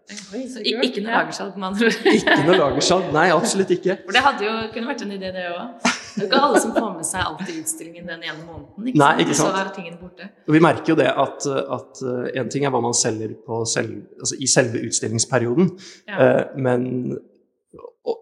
Så 0.53 0.61
ikke 0.61 1.01
noe 1.01 1.15
lagersalg, 1.17 1.57
med 1.57 1.69
andre 1.71 1.87
ord. 1.87 2.11
Ikke 2.13 2.45
noe 2.45 2.59
lagersalg, 2.61 3.13
nei, 3.15 3.31
absolutt 3.33 3.71
ikke. 3.73 3.97
For 4.05 4.13
det 4.13 4.23
hadde 4.27 4.45
jo 4.45 4.53
kunne 4.75 4.91
vært 4.93 5.03
en 5.07 5.13
idé, 5.17 5.33
det 5.33 5.47
òg. 5.49 5.89
Det 6.17 6.23
er 6.23 6.27
ikke 6.31 6.43
alle 6.49 6.61
som 6.65 6.73
får 6.73 6.91
med 6.97 7.07
seg 7.07 7.21
alt 7.27 7.43
i 7.53 7.59
utstillingen 7.61 8.07
den 8.09 8.23
ene 8.25 8.43
måneden. 8.47 8.89
Ikke 8.89 8.99
Nei, 9.03 9.13
ikke 9.23 9.35
sant. 9.37 9.53
Så 9.55 9.61
er 9.63 9.71
tingene 9.77 10.01
borte. 10.01 10.29
Og 10.49 10.57
vi 10.57 10.61
merker 10.65 10.95
jo 10.95 10.97
det 10.97 11.09
at, 11.13 11.47
at 11.77 12.03
eh, 12.03 12.41
en 12.41 12.49
ting 12.51 12.65
er 12.65 12.71
hva 12.75 12.81
man 12.83 12.97
selger 12.97 13.37
på 13.47 13.63
selv, 13.69 14.03
altså 14.19 14.41
i 14.41 14.47
selve 14.51 14.81
utstillingsperioden, 14.89 15.71
Ja. 16.09 16.19
eh, 16.19 16.45
men 16.57 17.19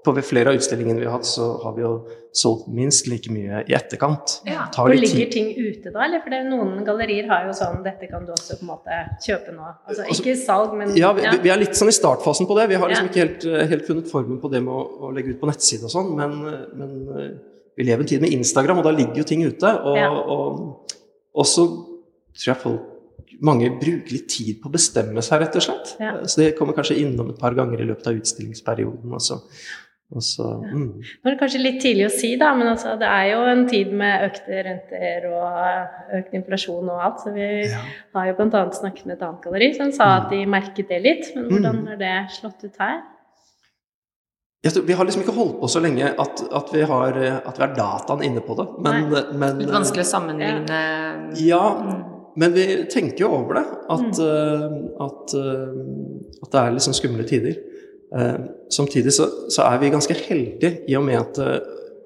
på 0.05 0.13
flere 0.25 0.49
av 0.49 0.57
utstillingene 0.57 0.97
vi 1.01 1.05
har 1.05 1.13
hatt, 1.19 1.27
så 1.29 1.45
har 1.63 1.75
vi 1.77 1.83
jo 1.85 1.91
solgt 2.35 2.71
minst 2.73 3.05
like 3.07 3.29
mye 3.33 3.61
i 3.69 3.75
etterkant. 3.77 4.39
Ja. 4.49 4.65
Tar 4.73 4.89
Hvor 4.89 4.97
ligger 4.97 5.29
ting 5.33 5.51
ute 5.59 5.93
da? 5.93 6.07
Eller 6.07 6.23
for 6.25 6.33
det 6.33 6.39
er 6.41 6.49
noen 6.49 6.79
gallerier 6.87 7.29
har 7.29 7.45
jo 7.45 7.53
sånn 7.57 7.83
Dette 7.85 8.09
kan 8.09 8.25
du 8.25 8.33
også 8.33 8.57
på 8.59 8.65
en 8.65 8.71
måte 8.73 8.97
kjøpe 9.27 9.53
nå. 9.53 9.67
Altså 9.85 10.07
Altså, 10.07 10.23
ikke 10.25 10.37
salg, 10.41 10.73
men 10.81 10.97
Ja, 10.97 11.13
vi, 11.13 11.21
vi- 11.29 11.43
vi 11.45 11.53
er 11.53 11.61
litt 11.61 11.77
sånn 11.77 11.93
i 11.93 11.97
startfasen 12.01 12.49
på 12.49 12.57
det. 12.59 12.69
Vi 12.73 12.75
har 12.81 12.89
liksom 12.89 13.07
Ja. 13.07 13.13
ikke 13.13 13.25
helt, 13.27 13.45
eh, 13.45 13.67
helt 13.75 13.87
funnet 13.87 14.09
formen 14.11 14.41
på 14.41 14.51
det 14.51 14.63
med 14.65 14.73
å, 14.73 14.83
å 15.05 15.13
legge 15.13 15.35
ut 15.37 15.41
på 15.41 15.47
nettside 15.53 15.85
og 15.85 15.91
sånn, 15.93 16.17
men, 16.17 16.33
men 16.81 17.41
vi 17.77 17.85
lever 17.85 18.01
en 18.05 18.07
tid 18.07 18.21
med 18.23 18.31
Instagram, 18.33 18.79
og 18.79 18.85
da 18.85 18.91
ligger 18.95 19.17
jo 19.23 19.25
ting 19.25 19.45
ute. 19.47 19.71
Og, 19.83 19.97
Ja. 19.99 20.11
og, 20.11 20.97
og 21.35 21.47
så 21.47 21.65
tror 22.35 22.51
jeg 22.53 22.57
folk 22.63 22.91
mange 23.43 23.69
bruker 23.81 24.13
litt 24.15 24.29
tid 24.31 24.61
på 24.63 24.69
å 24.69 24.73
bestemme 24.73 25.21
seg, 25.23 25.41
rett 25.43 25.57
og 25.59 25.63
slett. 25.63 25.97
Ja. 26.01 26.13
Så 26.27 26.37
det 26.43 26.53
kommer 26.59 26.73
kanskje 26.77 27.01
innom 27.03 27.31
et 27.31 27.39
par 27.41 27.55
ganger 27.55 27.81
i 27.83 27.85
løpet 27.89 28.07
av 28.07 28.15
utstillingsperioden. 28.21 29.11
også. 29.13 29.35
også 29.35 29.81
og 30.15 30.23
så 30.23 30.45
mm. 30.63 30.91
Nå 31.25 31.27
er 31.27 31.33
det 31.35 31.41
kanskje 31.41 31.63
litt 31.63 31.81
tidlig 31.83 32.05
å 32.07 32.13
si, 32.15 32.37
da, 32.39 32.53
men 32.55 32.69
altså, 32.69 32.93
det 33.01 33.09
er 33.09 33.25
jo 33.33 33.41
en 33.51 33.65
tid 33.69 33.91
med 33.93 34.27
økte 34.29 34.61
renter 34.67 35.27
og 35.33 36.19
økt 36.21 36.35
inflasjon 36.39 36.91
og 36.93 37.01
alt. 37.03 37.19
Så 37.25 37.33
vi 37.35 37.49
Ja. 37.73 37.81
har 38.15 38.27
jo 38.29 38.35
bl.a. 38.39 38.63
snakket 38.71 39.07
med 39.07 39.17
et 39.17 39.23
annet 39.27 39.43
galleri 39.43 39.75
som 39.75 39.91
sa 39.93 40.05
at 40.21 40.31
de 40.31 40.45
merket 40.47 40.89
det 40.89 41.03
litt. 41.03 41.33
Men 41.35 41.49
hvordan 41.51 41.81
Mm. 41.81 41.87
har 41.89 41.97
det 41.97 42.31
slått 42.37 42.63
ut 42.65 42.77
her? 42.79 43.03
Vi 44.65 44.97
har 44.97 45.05
liksom 45.05 45.23
ikke 45.27 45.37
holdt 45.37 45.59
på 45.61 45.69
så 45.69 45.81
lenge 45.85 46.09
at, 46.09 46.41
at, 46.41 46.71
vi, 46.73 46.83
har, 46.89 47.19
at 47.21 47.59
vi 47.59 47.65
har 47.67 47.75
dataen 47.77 48.25
inne 48.25 48.41
på 48.45 48.57
det. 48.57 48.65
Men, 48.87 49.11
men 49.37 49.61
Litt 49.61 49.75
vanskelig 49.75 50.07
å 50.07 50.13
sammenligne 50.15 50.81
Ja, 51.45 51.65
Mm. 51.85 52.15
Men 52.37 52.55
vi 52.55 52.67
tenker 52.91 53.25
jo 53.25 53.31
over 53.37 53.61
det, 53.61 53.65
at, 53.95 54.19
eh, 54.19 54.65
at, 55.05 55.35
eh, 55.39 56.43
at 56.43 56.51
det 56.51 56.61
er 56.61 56.75
liksom 56.75 56.97
skumle 56.97 57.27
tider. 57.29 57.61
Eh, 58.15 58.39
samtidig 58.75 59.15
så, 59.15 59.29
så 59.55 59.69
er 59.69 59.79
vi 59.83 59.93
ganske 59.95 60.17
heldige 60.19 60.73
i 60.91 60.97
og 60.99 61.07
med 61.07 61.21
at 61.21 61.39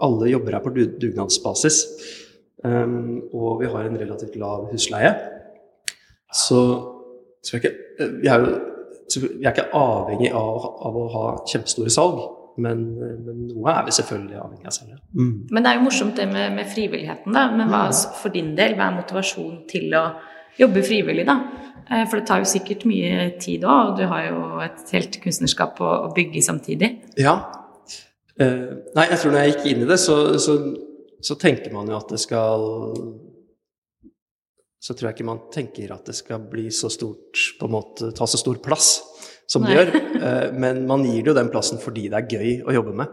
alle 0.05 0.29
jobber 0.31 0.55
her 0.59 0.63
på 0.63 0.75
dugnadsbasis. 1.01 1.81
Og 2.65 3.61
vi 3.61 3.71
har 3.71 3.87
en 3.87 3.99
relativt 3.99 4.37
lav 4.39 4.69
husleie. 4.73 5.11
Så, 6.35 6.61
så 7.43 7.57
er 7.57 7.63
ikke, 7.63 8.09
vi 8.23 8.31
er 8.31 8.45
jo 8.45 8.57
vi 9.09 9.47
er 9.47 9.55
ikke 9.55 9.71
avhengig 9.73 10.29
av, 10.37 10.65
av 10.85 10.97
å 11.01 11.05
ha 11.15 11.23
kjempestore 11.49 11.91
salg, 11.91 12.19
men, 12.59 12.83
men, 12.99 13.45
noe 13.53 13.73
er 13.73 13.87
vi 13.87 13.95
selvfølgelig 13.97 14.41
avhengig 14.43 14.69
av 14.69 14.75
selv. 14.75 14.97
Mm. 15.15 15.31
Men 15.51 15.65
det 15.65 15.71
er 15.71 15.79
jo 15.79 15.85
morsomt 15.87 16.19
det 16.19 16.27
med, 16.31 16.57
med 16.57 16.71
frivilligheten, 16.73 17.37
da. 17.37 17.47
Men 17.55 17.71
hva 17.71 17.85
mm. 17.91 18.19
for 18.21 18.35
din 18.35 18.51
del, 18.59 18.75
hva 18.79 18.89
er 18.91 18.99
motivasjonen 18.99 19.63
til 19.71 19.95
å 19.99 20.05
jobbe 20.59 20.83
frivillig, 20.87 21.27
da? 21.29 21.39
Eh, 21.89 22.05
for 22.09 22.19
det 22.19 22.27
tar 22.29 22.43
jo 22.43 22.51
sikkert 22.51 22.85
mye 22.91 23.31
tid 23.41 23.65
òg, 23.65 23.93
og 23.93 24.01
du 24.01 24.05
har 24.11 24.27
jo 24.29 24.43
et 24.65 24.93
helt 24.97 25.21
kunstnerskap 25.23 25.81
å, 25.85 25.95
å 26.09 26.13
bygge 26.17 26.45
samtidig. 26.45 26.93
Ja. 27.21 27.39
Uh, 28.39 28.85
nei, 28.95 29.09
jeg 29.11 29.19
tror 29.19 29.33
når 29.35 29.41
jeg 29.43 29.55
gikk 29.55 29.65
inn 29.73 29.81
i 29.83 29.89
det, 29.89 29.97
så, 29.99 30.19
så, 30.39 30.59
så 31.25 31.39
tenker 31.41 31.75
man 31.75 31.91
jo 31.91 31.97
at 31.99 32.13
det 32.13 32.21
skal 32.23 32.69
så 34.79 34.95
tror 34.95 35.09
jeg 35.09 35.17
ikke 35.17 35.27
man 35.27 35.41
tenker 35.53 35.91
at 35.91 36.07
det 36.07 36.15
skal 36.15 36.45
bli 36.51 36.69
så 36.71 36.91
stort, 36.93 37.35
på 37.59 37.67
en 37.67 37.75
måte 37.75 38.13
ta 38.15 38.29
så 38.31 38.39
stor 38.39 38.61
plass 38.63 39.01
som 39.49 39.65
det 39.65 39.77
gjør. 39.77 39.95
Eh, 40.19 40.49
men 40.59 40.81
man 40.89 41.05
gir 41.07 41.23
det 41.23 41.31
jo 41.31 41.37
den 41.37 41.51
plassen 41.53 41.79
fordi 41.79 42.09
det 42.11 42.19
er 42.19 42.33
gøy 42.39 42.67
å 42.67 42.75
jobbe 42.75 42.97
med. 42.99 43.13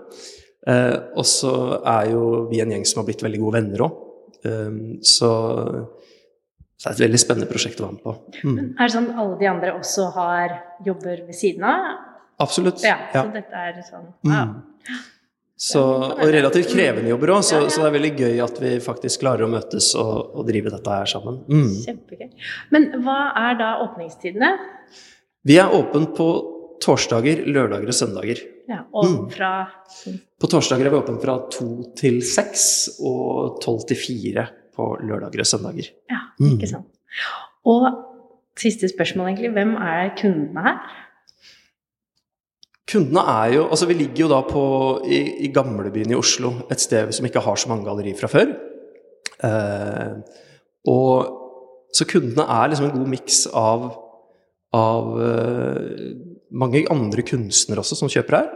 Eh, 0.65 0.95
og 1.13 1.27
så 1.29 1.53
er 1.85 2.09
jo 2.15 2.23
vi 2.49 2.63
en 2.63 2.73
gjeng 2.73 2.87
som 2.89 3.03
har 3.03 3.07
blitt 3.09 3.21
veldig 3.21 3.41
gode 3.43 3.59
venner 3.59 3.85
òg. 3.85 3.99
Eh, 4.49 4.79
så, 5.05 5.31
så 6.73 6.87
det 6.87 6.91
er 6.91 6.95
et 6.95 7.03
veldig 7.05 7.21
spennende 7.21 7.49
prosjekt 7.51 7.81
å 7.81 7.87
være 7.87 7.97
med 7.97 8.05
på. 8.07 8.15
Mm. 8.41 8.61
Er 8.73 8.81
det 8.81 8.91
sånn 8.97 9.11
alle 9.13 9.39
de 9.41 9.51
andre 9.51 9.75
også 9.77 10.09
har 10.17 10.55
jobber 10.87 11.27
ved 11.27 11.37
siden 11.37 11.67
av? 11.69 11.91
Absolutt. 12.41 12.81
Ja, 12.83 12.97
så 13.13 13.29
dette 13.31 13.67
er 13.67 13.83
sånn 13.85 14.09
ja. 14.27 14.47
Mm. 14.49 15.03
Så, 15.55 15.81
og 16.11 16.27
relativt 16.35 16.67
krevende 16.73 17.07
jobber 17.13 17.31
òg, 17.37 17.43
så, 17.47 17.61
så, 17.71 17.79
det 17.79 17.87
er 17.87 17.93
veldig 17.93 18.09
gøy 18.25 18.41
at 18.43 18.57
vi 18.59 18.73
faktisk 18.83 19.21
klarer 19.21 19.45
å 19.45 19.53
møtes 19.53 19.93
og, 19.95 20.33
og 20.35 20.49
drive 20.49 20.73
dette 20.73 20.97
her 20.97 21.07
sammen. 21.07 21.37
Mm. 21.47 21.69
Kjempegøy. 21.85 22.49
Men 22.75 22.89
hva 23.05 23.19
er 23.39 23.55
da 23.61 23.69
åpningstidene? 23.85 24.49
Vi 25.45 25.58
er 25.62 25.73
åpne 25.77 26.10
på 26.17 26.27
torsdager, 26.81 27.45
lørdager 27.45 27.91
og 27.91 27.97
søndager. 27.97 28.41
Ja, 28.69 28.81
og 28.97 29.05
mm. 29.05 30.17
På 30.41 30.49
torsdager 30.49 30.88
er 30.88 30.93
vi 30.93 30.99
åpne 30.99 31.21
fra 31.21 31.38
to 31.53 31.69
til 31.97 32.19
seks 32.25 32.97
og 32.97 33.60
tolv 33.63 33.86
til 33.89 33.99
fire 33.99 34.47
på 34.75 34.89
lørdager 35.05 35.45
og 35.45 35.49
søndager. 35.49 35.91
Ja, 36.12 36.23
ikke 36.49 36.69
sant. 36.73 36.89
Og 37.65 37.88
siste 38.60 38.89
spørsmål, 38.89 39.27
egentlig. 39.31 39.53
Hvem 39.55 39.75
er 39.77 40.13
kundene 40.17 40.65
her? 40.65 40.79
Kundene 42.91 43.19
er 43.19 43.53
jo 43.55 43.67
Altså, 43.69 43.88
vi 43.89 43.97
ligger 43.97 44.25
jo 44.25 44.29
da 44.29 44.41
på, 44.45 44.65
i, 45.05 45.21
i 45.45 45.51
gamlebyen 45.53 46.12
i 46.12 46.17
Oslo, 46.17 46.51
et 46.71 46.81
sted 46.81 47.12
som 47.12 47.25
ikke 47.25 47.41
har 47.41 47.55
så 47.55 47.69
mange 47.69 47.86
gallerier 47.86 48.17
fra 48.19 48.29
før. 48.31 48.53
Eh, 49.43 50.13
og 50.88 51.41
Så 51.95 52.03
kundene 52.05 52.43
er 52.43 52.67
liksom 52.67 52.89
en 52.89 52.97
god 52.97 53.08
miks 53.08 53.45
av, 53.55 53.86
av 54.75 55.11
eh, 55.23 56.07
mange 56.55 56.83
andre 56.91 57.25
kunstnere 57.27 57.83
også 57.83 57.99
som 57.99 58.11
kjøper 58.11 58.39
her. 58.39 58.49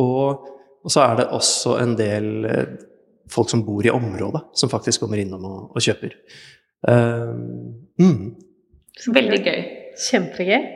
Og, 0.00 0.48
og, 0.82 0.90
så 0.92 1.04
er 1.06 1.20
det 1.20 1.30
også 1.36 1.76
en 1.82 1.94
del 1.98 2.48
eh, 2.48 2.74
folk 3.32 3.52
som 3.52 3.64
bor 3.66 3.86
i 3.86 3.92
området, 3.92 4.44
som 4.58 4.72
faktisk 4.72 5.04
kommer 5.04 5.22
innom 5.22 5.46
og, 5.48 5.62
og 5.72 5.84
kjøper. 5.84 6.16
Eh, 6.88 7.32
mm. 8.02 8.22
Veldig 9.14 9.42
gøy. 9.42 9.60
Kjempegøy. 10.08 10.70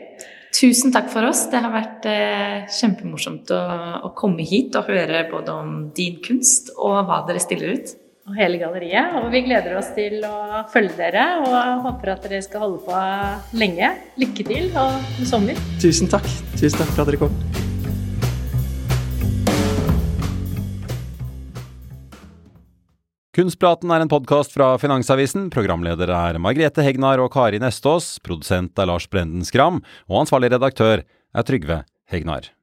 Tusen 0.57 0.92
takk 0.94 1.11
for 1.12 1.27
oss. 1.29 1.46
Det 1.53 1.61
har 1.61 1.72
vært 1.72 2.07
eh, 2.09 2.64
kjempemorsomt 2.79 3.51
å, 3.53 3.61
å, 4.09 4.12
komme 4.16 4.46
hit 4.46 4.77
og 4.79 4.88
høre 4.88 5.27
både 5.31 5.53
om 5.53 5.72
din 5.96 6.20
kunst 6.25 6.72
og 6.77 7.03
hva 7.09 7.22
dere 7.29 7.42
stiller 7.42 7.77
ut. 7.77 7.92
Og 8.27 8.35
hele 8.35 8.59
galleriet. 8.59 9.12
Og 9.21 9.29
vi 9.31 9.45
gleder 9.47 9.77
oss 9.79 9.93
til 9.95 10.19
å 10.27 10.65
følge 10.73 10.97
dere 10.99 11.27
og 11.45 11.85
håper 11.87 12.17
at 12.17 12.27
dere 12.27 12.43
skal 12.43 12.65
holde 12.65 12.81
på 12.83 13.03
lenge. 13.61 13.93
Lykke 14.19 14.47
til 14.49 14.73
og 14.73 14.99
god 15.21 15.31
sommer. 15.31 15.61
Tusen 15.83 16.11
takk. 16.11 16.27
Tusen 16.57 16.81
takk 16.83 16.91
for 16.91 17.05
at 17.05 17.12
dere 17.12 17.23
kom. 17.23 17.37
Kunstpraten 23.37 23.91
er 23.93 24.01
en 24.01 24.11
podkast 24.11 24.55
fra 24.57 24.73
Finansavisen. 24.81 25.51
Programledere 25.53 26.17
er 26.33 26.41
Margrethe 26.41 26.83
Hegnar 26.83 27.21
og 27.21 27.31
Kari 27.37 27.61
Nestås. 27.62 28.17
Produsent 28.25 28.81
er 28.81 28.89
Lars 28.89 29.07
Brenden 29.12 29.45
Skram. 29.47 29.83
Og 30.09 30.25
ansvarlig 30.25 30.55
redaktør 30.57 31.05
er 31.05 31.47
Trygve 31.47 31.83
Hegnar. 32.11 32.56